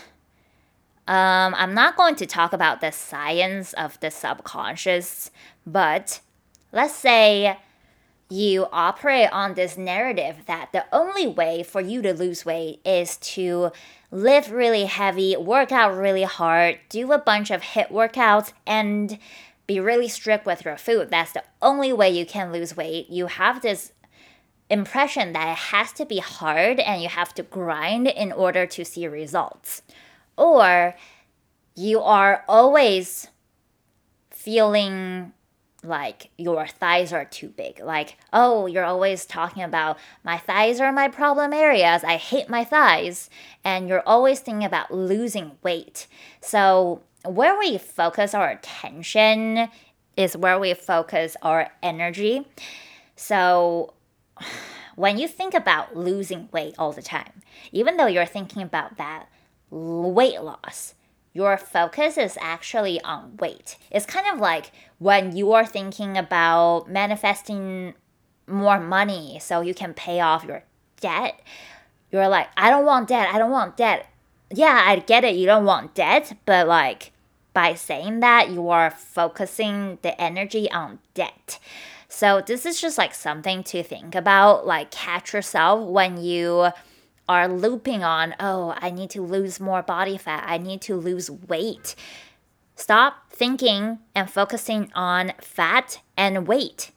Um, 1.08 1.56
I'm 1.56 1.74
not 1.74 1.96
going 1.96 2.16
to 2.16 2.26
talk 2.26 2.52
about 2.52 2.82
the 2.82 2.92
science 2.92 3.72
of 3.74 3.98
the 4.02 4.12
subconscious, 4.12 5.32
but 5.66 6.20
let's 6.74 6.94
say 6.94 7.58
you 8.30 8.68
operate 8.74 9.30
on 9.32 9.54
this 9.54 9.78
narrative 9.78 10.44
that 10.48 10.74
the 10.74 10.84
only 10.92 11.28
way 11.28 11.64
for 11.64 11.80
you 11.80 12.02
to 12.02 12.14
lose 12.14 12.46
weight 12.46 12.82
is 12.84 13.16
to 13.18 13.72
lift 14.12 14.50
really 14.50 14.84
heavy, 14.84 15.38
work 15.38 15.72
out 15.72 15.96
really 15.96 16.24
hard, 16.24 16.78
do 16.90 17.14
a 17.14 17.20
bunch 17.20 17.52
of 17.52 17.62
HIIT 17.62 17.90
workouts, 17.90 18.52
and 18.68 19.18
be 19.68 19.80
really 19.80 20.08
strict 20.08 20.46
with 20.46 20.66
your 20.66 20.78
food. 20.78 21.10
That's 21.10 21.32
the 21.32 21.44
only 21.62 21.92
way 21.92 22.10
you 22.10 22.26
can 22.26 22.52
lose 22.52 22.78
weight. 22.78 23.10
You 23.10 23.28
have 23.28 23.62
this 23.62 23.92
impression 24.70 25.34
that 25.34 25.52
it 25.52 25.58
has 25.58 25.92
to 25.94 26.06
be 26.06 26.20
hard 26.20 26.80
and 26.80 27.02
you 27.02 27.10
have 27.10 27.34
to 27.36 27.44
grind 27.44 28.08
in 28.08 28.32
order 28.32 28.66
to 28.66 28.86
see 28.86 29.08
results. 29.08 29.82
Or 30.38 30.96
you 31.76 32.02
are 32.02 32.44
always 32.48 33.28
feeling 34.32 35.34
like 35.84 36.30
your 36.38 36.68
thighs 36.68 37.14
are 37.14 37.26
too 37.26 37.50
big. 37.50 37.80
Like, 37.80 38.18
oh, 38.34 38.66
you're 38.66 38.84
always 38.84 39.26
talking 39.26 39.64
about 39.64 39.98
my 40.24 40.38
thighs 40.38 40.80
are 40.80 40.92
my 40.92 41.08
problem 41.08 41.54
areas. 41.54 42.04
I 42.04 42.18
hate 42.18 42.50
my 42.50 42.64
thighs. 42.64 43.30
And 43.64 43.88
you're 43.88 44.04
always 44.06 44.40
thinking 44.40 44.66
about 44.66 44.94
losing 44.94 45.52
weight. 45.62 46.08
So, 46.42 47.02
where 47.28 47.58
we 47.58 47.78
focus 47.78 48.34
our 48.34 48.50
attention 48.50 49.70
is 50.18 50.38
where 50.38 50.60
we 50.60 50.74
focus 50.74 51.36
our 51.42 51.70
energy. 51.84 52.48
So, 53.16 53.94
when 54.96 55.18
you 55.18 55.28
think 55.28 55.54
about 55.54 55.96
losing 55.96 56.50
weight 56.52 56.76
all 56.78 56.94
the 56.94 57.02
time, 57.02 57.42
even 57.72 57.98
though 57.98 58.08
you're 58.08 58.26
thinking 58.26 58.62
about 58.62 58.98
that 58.98 59.28
weight 59.70 60.42
loss, 60.42 60.96
your 61.34 61.58
focus 61.58 62.18
is 62.18 62.38
actually 62.40 63.02
on 63.02 63.36
weight. 63.38 63.78
It's 63.92 64.06
kind 64.06 64.26
of 64.34 64.40
like 64.40 64.72
when 65.00 65.36
you 65.36 65.52
are 65.52 65.66
thinking 65.66 66.18
about 66.18 66.90
manifesting 66.90 67.94
more 68.48 68.80
money 68.80 69.40
so 69.40 69.62
you 69.62 69.74
can 69.74 69.94
pay 69.94 70.22
off 70.22 70.46
your 70.46 70.64
debt. 71.02 71.42
You're 72.12 72.30
like, 72.30 72.48
I 72.56 72.70
don't 72.70 72.86
want 72.86 73.10
debt. 73.10 73.28
I 73.34 73.38
don't 73.38 73.52
want 73.52 73.76
debt. 73.76 74.08
Yeah, 74.50 74.82
I 74.86 74.98
get 74.98 75.26
it. 75.26 75.36
You 75.36 75.46
don't 75.46 75.66
want 75.66 75.94
debt, 75.94 76.38
but 76.46 76.68
like 76.68 77.12
by 77.56 77.74
saying 77.74 78.20
that, 78.20 78.52
you 78.52 78.70
are 78.70 78.92
focusing 78.92 79.98
the 80.04 80.22
energy 80.22 80.70
on 80.70 81.00
debt. 81.16 81.58
So 82.10 82.42
this 82.46 82.66
is 82.66 82.80
just 82.80 82.98
like 83.00 83.16
something 83.16 83.64
to 83.64 83.82
think 83.82 84.14
about. 84.14 84.68
Like 84.68 84.92
catch 84.92 85.34
yourself 85.34 85.90
when 85.90 86.18
you 86.18 86.70
are 87.28 87.48
looping 87.48 88.04
on, 88.04 88.36
oh, 88.40 88.76
I 88.78 88.92
need 88.92 89.10
to 89.12 89.22
lose 89.22 89.60
more 89.60 89.82
body 89.82 90.18
fat, 90.18 90.44
I 90.46 90.58
need 90.58 90.82
to 90.82 90.96
lose 90.96 91.32
weight. 91.32 91.96
Stop 92.76 93.32
thinking 93.32 94.00
and 94.14 94.30
focusing 94.30 94.92
on 94.94 95.32
fat 95.42 96.02
and 96.18 96.46
weight. 96.46 96.92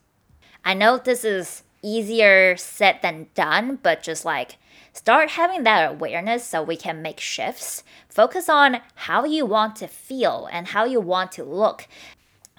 I 0.65 0.75
know 0.75 0.99
this 0.99 1.25
is 1.25 1.63
easier 1.83 2.57
said 2.57 2.99
than 3.01 3.29
done, 3.35 3.79
but 3.83 4.03
just 4.03 4.25
like 4.25 4.57
start 4.99 5.31
having 5.31 5.63
that 5.63 5.93
awareness 5.93 6.45
so 6.45 6.61
we 6.61 6.77
can 6.77 7.01
make 7.01 7.21
shifts. 7.21 7.85
Focus 8.09 8.49
on 8.49 8.81
how 9.07 9.25
you 9.25 9.47
want 9.47 9.77
to 9.77 9.87
feel 9.87 10.49
and 10.51 10.67
how 10.67 10.85
you 10.85 11.01
want 11.01 11.31
to 11.33 11.45
look. 11.45 11.87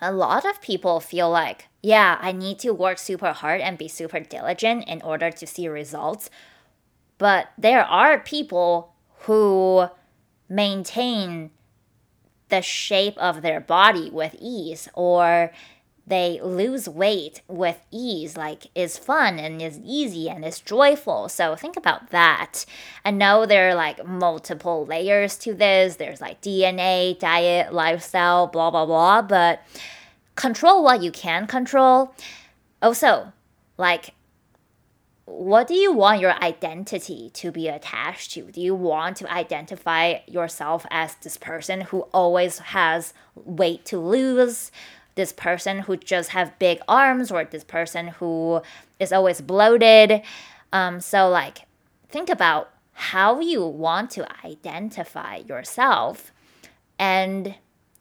A 0.01 0.13
lot 0.13 0.45
of 0.45 0.61
people 0.61 1.01
feel 1.01 1.29
like, 1.29 1.67
yeah, 1.83 2.17
I 2.21 2.31
need 2.31 2.57
to 2.59 2.71
work 2.71 2.97
super 2.97 3.33
hard 3.33 3.59
and 3.59 3.77
be 3.77 3.89
super 3.89 4.21
diligent 4.21 4.87
in 4.87 5.01
order 5.01 5.29
to 5.31 5.45
see 5.45 5.67
results. 5.67 6.29
But 7.17 7.49
there 7.57 7.83
are 7.83 8.17
people 8.19 8.93
who 9.25 9.87
maintain 10.47 11.51
the 12.47 12.61
shape 12.61 13.17
of 13.17 13.41
their 13.41 13.59
body 13.59 14.09
with 14.09 14.33
ease 14.39 14.87
or 14.93 15.51
they 16.09 16.39
lose 16.41 16.89
weight 16.89 17.41
with 17.47 17.79
ease 17.91 18.35
like 18.35 18.67
is 18.75 18.97
fun 18.97 19.39
and 19.39 19.61
is 19.61 19.79
easy 19.85 20.29
and 20.29 20.43
is 20.43 20.59
joyful 20.59 21.29
so 21.29 21.55
think 21.55 21.77
about 21.77 22.09
that 22.09 22.65
i 23.05 23.11
know 23.11 23.45
there 23.45 23.69
are 23.69 23.75
like 23.75 24.05
multiple 24.05 24.85
layers 24.85 25.37
to 25.37 25.53
this 25.53 25.95
there's 25.95 26.19
like 26.19 26.41
dna 26.41 27.17
diet 27.19 27.73
lifestyle 27.73 28.47
blah 28.47 28.69
blah 28.69 28.85
blah 28.85 29.21
but 29.21 29.61
control 30.35 30.83
what 30.83 31.01
you 31.01 31.11
can 31.11 31.47
control 31.47 32.13
also 32.81 33.31
like 33.77 34.13
what 35.29 35.67
do 35.67 35.75
you 35.75 35.93
want 35.93 36.19
your 36.19 36.33
identity 36.43 37.29
to 37.35 37.51
be 37.51 37.67
attached 37.67 38.31
to? 38.31 38.51
Do 38.51 38.59
you 38.59 38.73
want 38.73 39.17
to 39.17 39.31
identify 39.31 40.19
yourself 40.27 40.85
as 40.89 41.15
this 41.15 41.37
person 41.37 41.81
who 41.81 42.01
always 42.11 42.59
has 42.59 43.13
weight 43.35 43.85
to 43.85 43.99
lose? 43.99 44.71
This 45.19 45.33
person 45.33 45.79
who 45.79 45.97
just 45.97 46.29
have 46.29 46.57
big 46.59 46.79
arms 46.87 47.29
or 47.29 47.43
this 47.43 47.65
person 47.65 48.07
who 48.07 48.61
is 48.99 49.11
always 49.11 49.41
bloated? 49.41 50.21
Um, 50.71 51.01
so 51.01 51.27
like 51.27 51.63
think 52.07 52.29
about 52.29 52.69
how 52.93 53.41
you 53.41 53.65
want 53.65 54.11
to 54.11 54.25
identify 54.45 55.37
yourself 55.37 56.31
and 56.97 57.55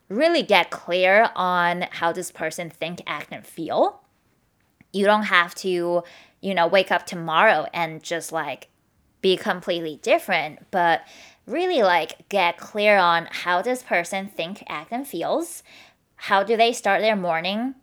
really 0.09 0.45
get 0.45 0.71
clear 0.71 1.31
on 1.35 1.87
how 1.91 2.13
this 2.13 2.31
person 2.31 2.71
think, 2.71 3.03
act, 3.05 3.33
and 3.33 3.45
feel. 3.45 4.01
You 4.93 5.05
don't 5.05 5.25
have 5.25 5.57
to 5.57 6.05
you 6.41 6.55
know, 6.55 6.67
wake 6.67 6.91
up 6.91 7.07
tomorrow 7.07 7.67
and 7.73 8.03
just 8.03 8.33
like 8.33 8.69
be 9.21 9.37
completely 9.37 9.99
different, 10.03 10.71
but 10.71 11.03
really 11.47 11.83
like 11.83 12.29
get 12.29 12.59
clear 12.59 12.97
on 12.97 13.29
how 13.31 13.63
this 13.63 13.83
person 13.83 14.29
think, 14.29 14.63
act, 14.69 14.93
and 14.93 15.07
feels. 15.07 15.63
How 16.19 16.43
do 16.43 16.57
they 16.57 16.73
start 16.73 17.01
their 17.01 17.17
morning? 17.17 17.75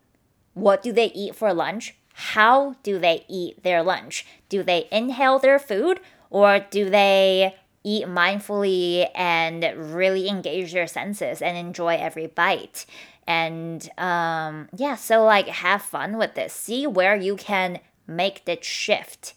What 0.54 0.84
do 0.84 0.92
they 0.92 1.08
eat 1.08 1.36
for 1.36 1.54
lunch? 1.54 1.96
How 2.14 2.76
do 2.84 3.00
they 3.00 3.26
eat 3.28 3.64
their 3.64 3.84
lunch? 3.84 4.26
Do 4.50 4.64
they 4.64 4.88
inhale 4.92 5.40
their 5.40 5.60
food 5.60 6.00
or 6.30 6.60
do 6.60 6.90
they 6.90 7.56
eat 7.84 8.06
mindfully 8.06 9.10
and 9.16 9.64
really 9.94 10.28
engage 10.28 10.74
their 10.74 10.88
senses 10.88 11.42
and 11.42 11.58
enjoy 11.58 11.96
every 11.96 12.28
bite? 12.28 12.86
And 13.28 13.90
um, 13.98 14.70
yeah, 14.76 14.96
so 14.96 15.24
like 15.24 15.48
have 15.48 15.82
fun 15.82 16.18
with 16.18 16.36
this. 16.36 16.54
See 16.54 16.86
where 16.88 17.16
you 17.16 17.36
can 17.36 17.80
make 18.08 18.46
the 18.46 18.58
shift. 18.62 19.34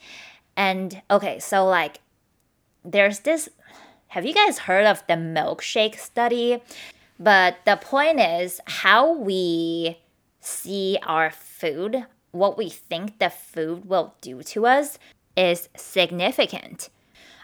And 0.56 1.02
okay, 1.10 1.38
so 1.38 1.66
like 1.66 2.00
there's 2.84 3.20
this 3.20 3.48
have 4.12 4.24
you 4.24 4.34
guys 4.34 4.60
heard 4.60 4.86
of 4.86 5.06
the 5.06 5.14
milkshake 5.14 5.98
study? 5.98 6.62
But 7.18 7.58
the 7.64 7.76
point 7.76 8.20
is 8.20 8.60
how 8.66 9.12
we 9.12 9.98
see 10.40 10.98
our 11.02 11.30
food, 11.30 12.06
what 12.30 12.56
we 12.56 12.68
think 12.68 13.18
the 13.18 13.30
food 13.30 13.88
will 13.88 14.14
do 14.20 14.42
to 14.42 14.66
us 14.66 14.98
is 15.36 15.68
significant. 15.76 16.90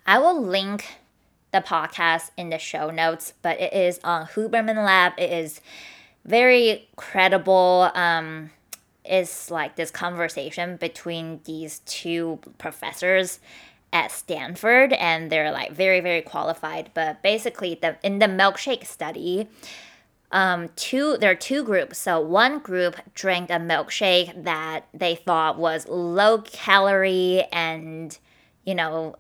I 0.07 0.19
will 0.19 0.41
link 0.41 0.99
the 1.53 1.61
podcast 1.61 2.31
in 2.37 2.51
the 2.51 2.59
show 2.59 2.91
notes, 2.91 3.35
but 3.43 3.61
it 3.61 3.73
is 3.73 4.01
on 4.05 4.27
Huberman 4.27 4.85
Lab. 4.85 5.15
It 5.19 5.31
is 5.31 5.61
very 6.25 6.89
credible. 6.97 7.91
Um, 7.95 8.51
is 9.05 9.51
like 9.51 9.77
this 9.77 9.91
conversation 9.91 10.77
between 10.77 11.41
these 11.45 11.81
two 11.81 12.39
professors 12.59 13.39
at 13.95 14.11
Stanford 14.11 14.93
and 14.93 15.31
they're 15.31 15.53
like 15.53 15.73
very 15.73 16.01
very 16.01 16.21
qualified. 16.21 16.91
But 16.93 17.23
basically 17.23 17.79
the 17.81 17.97
in 18.03 18.19
the 18.19 18.27
milkshake 18.27 18.85
study 18.85 19.49
um, 20.33 20.69
two 20.75 21.17
there 21.17 21.31
are 21.31 21.37
two 21.37 21.63
groups. 21.63 21.97
So 21.97 22.21
one 22.21 22.59
group 22.59 22.97
drank 23.15 23.51
a 23.51 23.55
milkshake 23.55 24.45
that 24.45 24.87
they 24.93 25.15
thought 25.15 25.57
was 25.57 25.89
low 25.89 26.43
calorie 26.43 27.47
and 27.53 28.19
you 28.65 28.75
know 28.75 29.15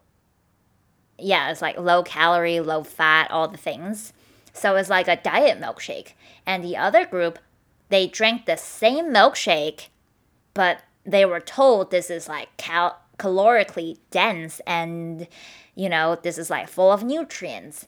yeah 1.16 1.50
it's 1.50 1.62
like 1.62 1.78
low 1.78 2.02
calorie 2.02 2.58
low 2.58 2.82
fat 2.82 3.30
all 3.30 3.46
the 3.46 3.56
things. 3.56 4.12
So 4.52 4.74
it's 4.74 4.90
like 4.90 5.06
a 5.06 5.16
diet 5.16 5.60
milkshake. 5.60 6.12
And 6.44 6.64
the 6.64 6.76
other 6.76 7.06
group 7.06 7.38
they 7.90 8.08
drank 8.08 8.46
the 8.46 8.56
same 8.56 9.12
milkshake, 9.12 9.88
but 10.52 10.82
they 11.04 11.24
were 11.24 11.38
told 11.38 11.90
this 11.90 12.10
is 12.10 12.28
like 12.28 12.48
cal- 12.56 12.98
calorically 13.18 13.98
dense 14.10 14.60
and, 14.66 15.26
you 15.74 15.88
know, 15.88 16.18
this 16.22 16.38
is 16.38 16.50
like 16.50 16.68
full 16.68 16.92
of 16.92 17.02
nutrients. 17.02 17.86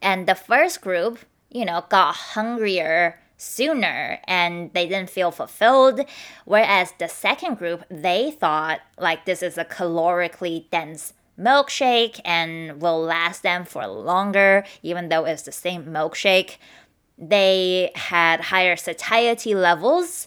And 0.00 0.26
the 0.26 0.34
first 0.34 0.80
group, 0.80 1.18
you 1.50 1.64
know, 1.64 1.84
got 1.88 2.14
hungrier 2.14 3.20
sooner 3.36 4.18
and 4.24 4.72
they 4.72 4.86
didn't 4.86 5.10
feel 5.10 5.30
fulfilled. 5.30 6.00
Whereas 6.44 6.92
the 6.98 7.08
second 7.08 7.58
group, 7.58 7.84
they 7.90 8.30
thought 8.30 8.80
like 8.98 9.24
this 9.24 9.42
is 9.42 9.58
a 9.58 9.64
calorically 9.64 10.68
dense 10.70 11.12
milkshake 11.38 12.20
and 12.24 12.80
will 12.80 13.00
last 13.00 13.42
them 13.42 13.64
for 13.64 13.86
longer, 13.86 14.64
even 14.82 15.08
though 15.08 15.24
it's 15.24 15.42
the 15.42 15.52
same 15.52 15.86
milkshake 15.86 16.56
they 17.22 17.92
had 17.94 18.40
higher 18.40 18.76
satiety 18.76 19.54
levels, 19.54 20.26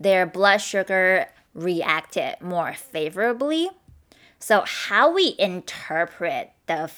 their 0.00 0.24
blood 0.26 0.58
sugar 0.58 1.28
reacted 1.54 2.36
more 2.40 2.74
favorably. 2.74 3.68
So 4.38 4.64
how 4.66 5.12
we 5.12 5.34
interpret 5.38 6.52
the 6.66 6.90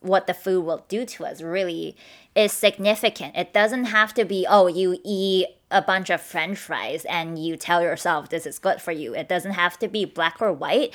what 0.00 0.26
the 0.26 0.34
food 0.34 0.64
will 0.64 0.84
do 0.88 1.04
to 1.04 1.24
us 1.24 1.42
really 1.42 1.96
is 2.34 2.52
significant. 2.52 3.36
It 3.36 3.52
doesn't 3.52 3.86
have 3.86 4.14
to 4.14 4.24
be 4.24 4.46
oh 4.48 4.66
you 4.66 4.98
eat 5.04 5.48
a 5.70 5.82
bunch 5.82 6.10
of 6.10 6.20
french 6.20 6.58
fries 6.58 7.04
and 7.06 7.38
you 7.38 7.56
tell 7.56 7.82
yourself 7.82 8.28
this 8.28 8.46
is 8.46 8.58
good 8.58 8.80
for 8.80 8.92
you. 8.92 9.14
It 9.14 9.28
doesn't 9.28 9.52
have 9.52 9.78
to 9.80 9.88
be 9.88 10.04
black 10.04 10.40
or 10.40 10.52
white, 10.52 10.94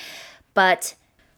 but 0.54 0.94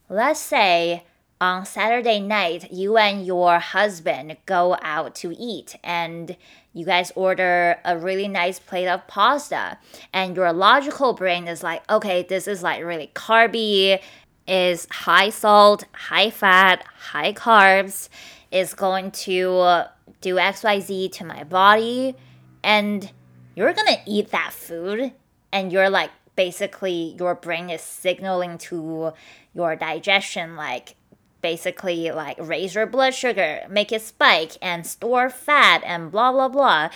let's 0.09 0.41
say 0.41 1.05
on 1.40 1.66
Saturday 1.66 2.20
night, 2.20 2.73
you 2.73 2.97
and 2.97 3.27
your 3.27 3.59
husband 3.59 4.37
go 4.47 4.77
out 4.83 5.14
to 5.16 5.35
eat 5.37 5.77
and 5.83 6.37
you 6.73 6.85
guys 6.85 7.12
order 7.14 7.77
a 7.85 7.99
really 7.99 8.29
nice 8.29 8.59
plate 8.59 8.88
of 8.88 9.07
pasta. 9.07 9.79
And 10.12 10.37
your 10.37 10.53
logical 10.53 11.12
brain 11.12 11.47
is 11.49 11.62
like, 11.62 11.88
okay, 11.90 12.23
this 12.23 12.49
is 12.49 12.62
like 12.62 12.83
really 12.85 13.11
carby, 13.14 14.01
is 14.47 14.87
high 14.90 15.31
salt, 15.31 15.85
high 15.92 16.31
fat, 16.31 16.85
high 16.97 17.33
carbs, 17.33 18.09
is 18.51 18.75
going 18.75 19.11
to 19.11 19.85
do 20.20 20.37
XYZ 20.37 21.12
to 21.12 21.25
my 21.25 21.44
body. 21.44 22.14
And 22.62 23.11
you're 23.55 23.73
gonna 23.73 23.99
eat 24.07 24.31
that 24.31 24.53
food 24.53 25.12
and 25.53 25.73
you're 25.73 25.90
like, 25.90 26.11
basically, 26.37 27.14
your 27.18 27.35
brain 27.35 27.70
is 27.70 27.81
signaling 27.81 28.59
to 28.59 29.12
your 29.55 29.77
digestion, 29.77 30.57
like, 30.57 30.97
basically 31.44 32.11
like 32.11 32.38
raise 32.40 32.74
your 32.74 32.87
blood 32.87 33.12
sugar, 33.12 33.61
make 33.68 33.92
it 33.92 34.00
spike, 34.00 34.52
and 34.62 34.87
store 34.87 35.28
fat, 35.28 35.83
and 35.85 36.11
blah 36.11 36.33
blah 36.33 36.48
blah. 36.48 36.88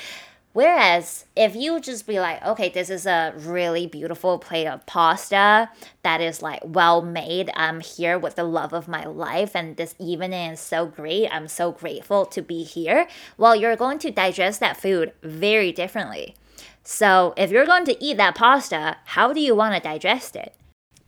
Whereas 0.54 1.26
if 1.37 1.54
you 1.54 1.78
just 1.80 2.06
be 2.06 2.18
like, 2.18 2.42
okay, 2.42 2.70
this 2.70 2.88
is 2.88 3.04
a 3.04 3.34
really 3.37 3.87
beautiful 3.87 4.38
plate 4.38 4.66
of 4.66 4.87
pasta 4.87 5.68
that 6.02 6.22
is 6.22 6.40
like 6.40 6.62
well 6.64 7.02
made. 7.02 7.50
I'm 7.54 7.80
here 7.80 8.18
with 8.18 8.37
the 8.37 8.44
love 8.44 8.72
of 8.72 8.88
my 8.88 9.04
life, 9.04 9.54
and 9.54 9.76
this 9.76 9.94
evening 9.98 10.52
is 10.52 10.61
so 10.61 10.87
great. 10.87 11.28
I'm 11.30 11.46
so 11.46 11.70
grateful 11.70 12.24
to 12.24 12.40
be 12.40 12.62
here. 12.64 13.06
Well, 13.37 13.54
you're 13.54 13.76
going 13.76 13.98
to 13.98 14.11
digest 14.11 14.61
that 14.61 14.80
food 14.80 15.12
very 15.22 15.72
differently. 15.72 16.34
So 16.82 17.34
if 17.37 17.50
you're 17.50 17.66
going 17.66 17.84
to 17.84 18.02
eat 18.02 18.16
that 18.16 18.34
pasta, 18.34 18.96
how 19.04 19.34
do 19.34 19.40
you 19.40 19.54
want 19.54 19.74
to 19.74 19.80
digest 19.80 20.34
it? 20.37 20.54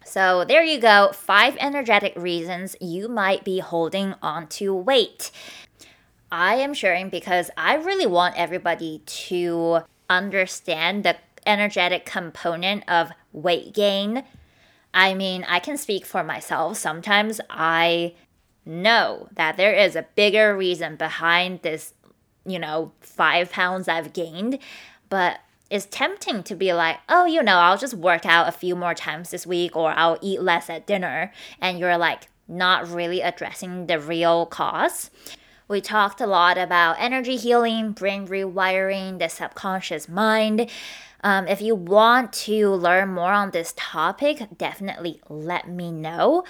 So 0.05 0.45
there 0.45 0.63
you 0.63 0.81
go, 0.81 1.11
five 1.13 1.57
energetic 1.61 2.15
reasons 2.17 2.75
you 2.81 3.09
might 3.09 3.45
be 3.45 3.61
holding 3.61 4.15
on 4.23 4.49
to 4.49 4.75
weight. 4.75 5.31
I 6.33 6.57
am 6.57 6.75
sharing 6.75 7.11
because 7.11 7.51
I 7.57 7.75
really 7.75 8.07
want 8.07 8.37
everybody 8.37 9.03
to 9.05 9.81
understand 10.09 11.05
the 11.05 11.17
energetic 11.47 12.07
component 12.07 12.89
of 12.89 13.11
weight 13.33 13.75
gain. 13.75 14.25
I 14.93 15.15
mean, 15.15 15.45
I 15.49 15.61
can 15.61 15.77
speak 15.77 16.05
for 16.05 16.25
myself. 16.25 16.77
Sometimes 16.77 17.41
I 17.49 18.15
know 18.65 19.29
that 19.33 19.57
there 19.57 19.75
is 19.75 19.97
a 19.97 20.07
bigger 20.15 20.57
reason 20.57 20.97
behind 20.97 21.63
this, 21.63 21.95
you 22.45 22.59
know, 22.59 22.93
five 23.01 23.51
pounds 23.51 23.89
I've 23.89 24.13
gained. 24.13 24.59
But 25.09 25.41
it's 25.71 25.87
tempting 25.87 26.43
to 26.43 26.55
be 26.57 26.73
like, 26.73 26.99
oh, 27.09 27.25
you 27.25 27.43
know, 27.43 27.57
I'll 27.57 27.79
just 27.79 27.95
work 27.95 28.27
out 28.27 28.49
a 28.49 28.53
few 28.53 28.75
more 28.75 28.95
times 28.95 29.31
this 29.31 29.47
week 29.47 29.77
or 29.77 29.93
I'll 29.93 30.19
eat 30.21 30.43
less 30.43 30.69
at 30.69 30.87
dinner. 30.87 31.33
And 31.61 31.79
you're 31.79 31.97
like 31.97 32.29
not 32.49 32.89
really 32.89 33.21
addressing 33.21 33.87
the 33.87 34.01
real 34.01 34.47
cause. 34.47 35.11
We 35.69 35.81
talked 35.81 36.21
a 36.21 36.27
lot 36.27 36.59
about 36.59 36.97
energy 36.99 37.37
healing, 37.37 37.93
brain 37.93 38.27
rewiring, 38.27 39.21
the 39.21 39.29
subconscious 39.29 40.09
mind. 40.09 40.69
Um, 41.23 41.47
if 41.47 41.61
you 41.61 41.77
want 41.77 42.33
to 42.33 42.71
learn 42.71 43.11
more 43.11 43.33
on 43.33 43.53
this 43.53 43.73
topic, 43.77 44.49
definitely 44.59 45.21
let 45.29 45.69
me 45.69 45.93
know. 45.93 46.45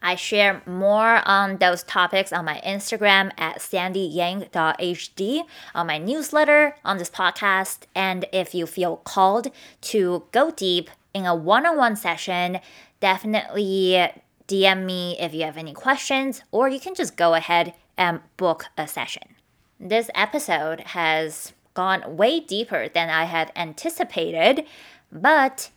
I 0.00 0.14
share 0.14 0.62
more 0.64 1.22
on 1.26 1.58
those 1.58 1.82
topics 1.82 2.32
on 2.32 2.44
my 2.44 2.60
Instagram 2.64 3.32
at 3.36 3.58
sandyyang.hd, 3.58 5.42
on 5.74 5.86
my 5.86 5.98
newsletter, 5.98 6.76
on 6.84 6.98
this 6.98 7.10
podcast, 7.10 7.80
and 7.94 8.24
if 8.32 8.54
you 8.54 8.66
feel 8.66 8.98
called 8.98 9.48
to 9.82 10.24
go 10.30 10.50
deep 10.50 10.90
in 11.12 11.26
a 11.26 11.34
one 11.34 11.66
on 11.66 11.76
one 11.76 11.96
session, 11.96 12.60
definitely 13.00 14.08
DM 14.46 14.84
me 14.84 15.16
if 15.18 15.34
you 15.34 15.42
have 15.42 15.56
any 15.56 15.74
questions, 15.74 16.42
or 16.52 16.68
you 16.68 16.80
can 16.80 16.94
just 16.94 17.16
go 17.16 17.34
ahead 17.34 17.74
and 17.96 18.20
book 18.36 18.66
a 18.76 18.86
session. 18.86 19.34
This 19.80 20.10
episode 20.14 20.80
has 20.80 21.52
gone 21.74 22.16
way 22.16 22.40
deeper 22.40 22.88
than 22.88 23.10
I 23.10 23.24
had 23.24 23.52
anticipated, 23.54 24.64
but 25.12 25.70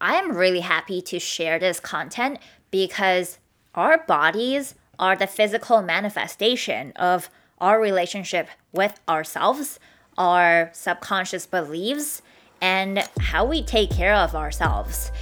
I'm 0.00 0.36
really 0.36 0.60
happy 0.60 1.00
to 1.02 1.18
share 1.18 1.58
this 1.58 1.80
content 1.80 2.38
because 2.70 3.38
our 3.78 3.98
bodies 4.06 4.74
are 4.98 5.14
the 5.14 5.26
physical 5.26 5.82
manifestation 5.82 6.92
of 6.96 7.30
our 7.60 7.80
relationship 7.80 8.48
with 8.72 8.98
ourselves, 9.08 9.78
our 10.18 10.68
subconscious 10.72 11.46
beliefs, 11.46 12.20
and 12.60 13.08
how 13.20 13.44
we 13.44 13.62
take 13.62 13.88
care 13.88 14.14
of 14.14 14.34
ourselves. 14.34 15.12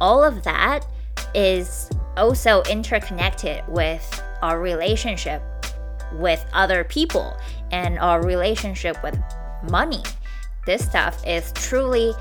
All 0.00 0.24
of 0.24 0.42
that 0.44 0.86
is 1.34 1.90
also 2.16 2.62
interconnected 2.62 3.62
with 3.68 4.22
our 4.40 4.58
relationship 4.58 5.42
with 6.14 6.42
other 6.54 6.84
people 6.84 7.36
and 7.70 7.98
our 7.98 8.24
relationship 8.24 8.96
with 9.02 9.22
money. 9.70 10.02
This 10.64 10.82
stuff 10.82 11.22
is 11.26 11.52
truly 11.52 12.14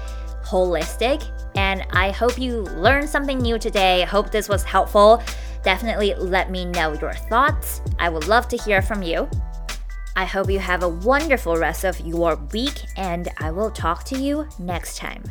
holistic, 0.44 1.24
and 1.56 1.86
I 1.92 2.12
hope 2.12 2.38
you 2.38 2.64
learned 2.76 3.08
something 3.08 3.38
new 3.38 3.58
today. 3.58 4.04
Hope 4.04 4.32
this 4.32 4.50
was 4.50 4.64
helpful. 4.64 5.24
Definitely 5.68 6.16
let 6.16 6.50
me 6.50 6.64
know 6.64 6.94
your 6.94 7.12
thoughts. 7.12 7.82
I 8.00 8.08
would 8.08 8.30
love 8.30 8.48
to 8.48 8.58
hear 8.58 8.82
from 8.82 9.04
you. 9.04 9.30
I 10.16 10.24
hope 10.24 10.50
you 10.50 10.60
have 10.60 10.82
a 10.82 10.88
wonderful 10.88 11.58
rest 11.58 11.84
of 11.84 12.00
your 12.00 12.38
week, 12.54 12.86
and 12.96 13.28
I 13.40 13.52
will 13.52 13.70
talk 13.70 14.06
to 14.06 14.18
you 14.18 14.48
next 14.60 14.96
time. 14.96 15.26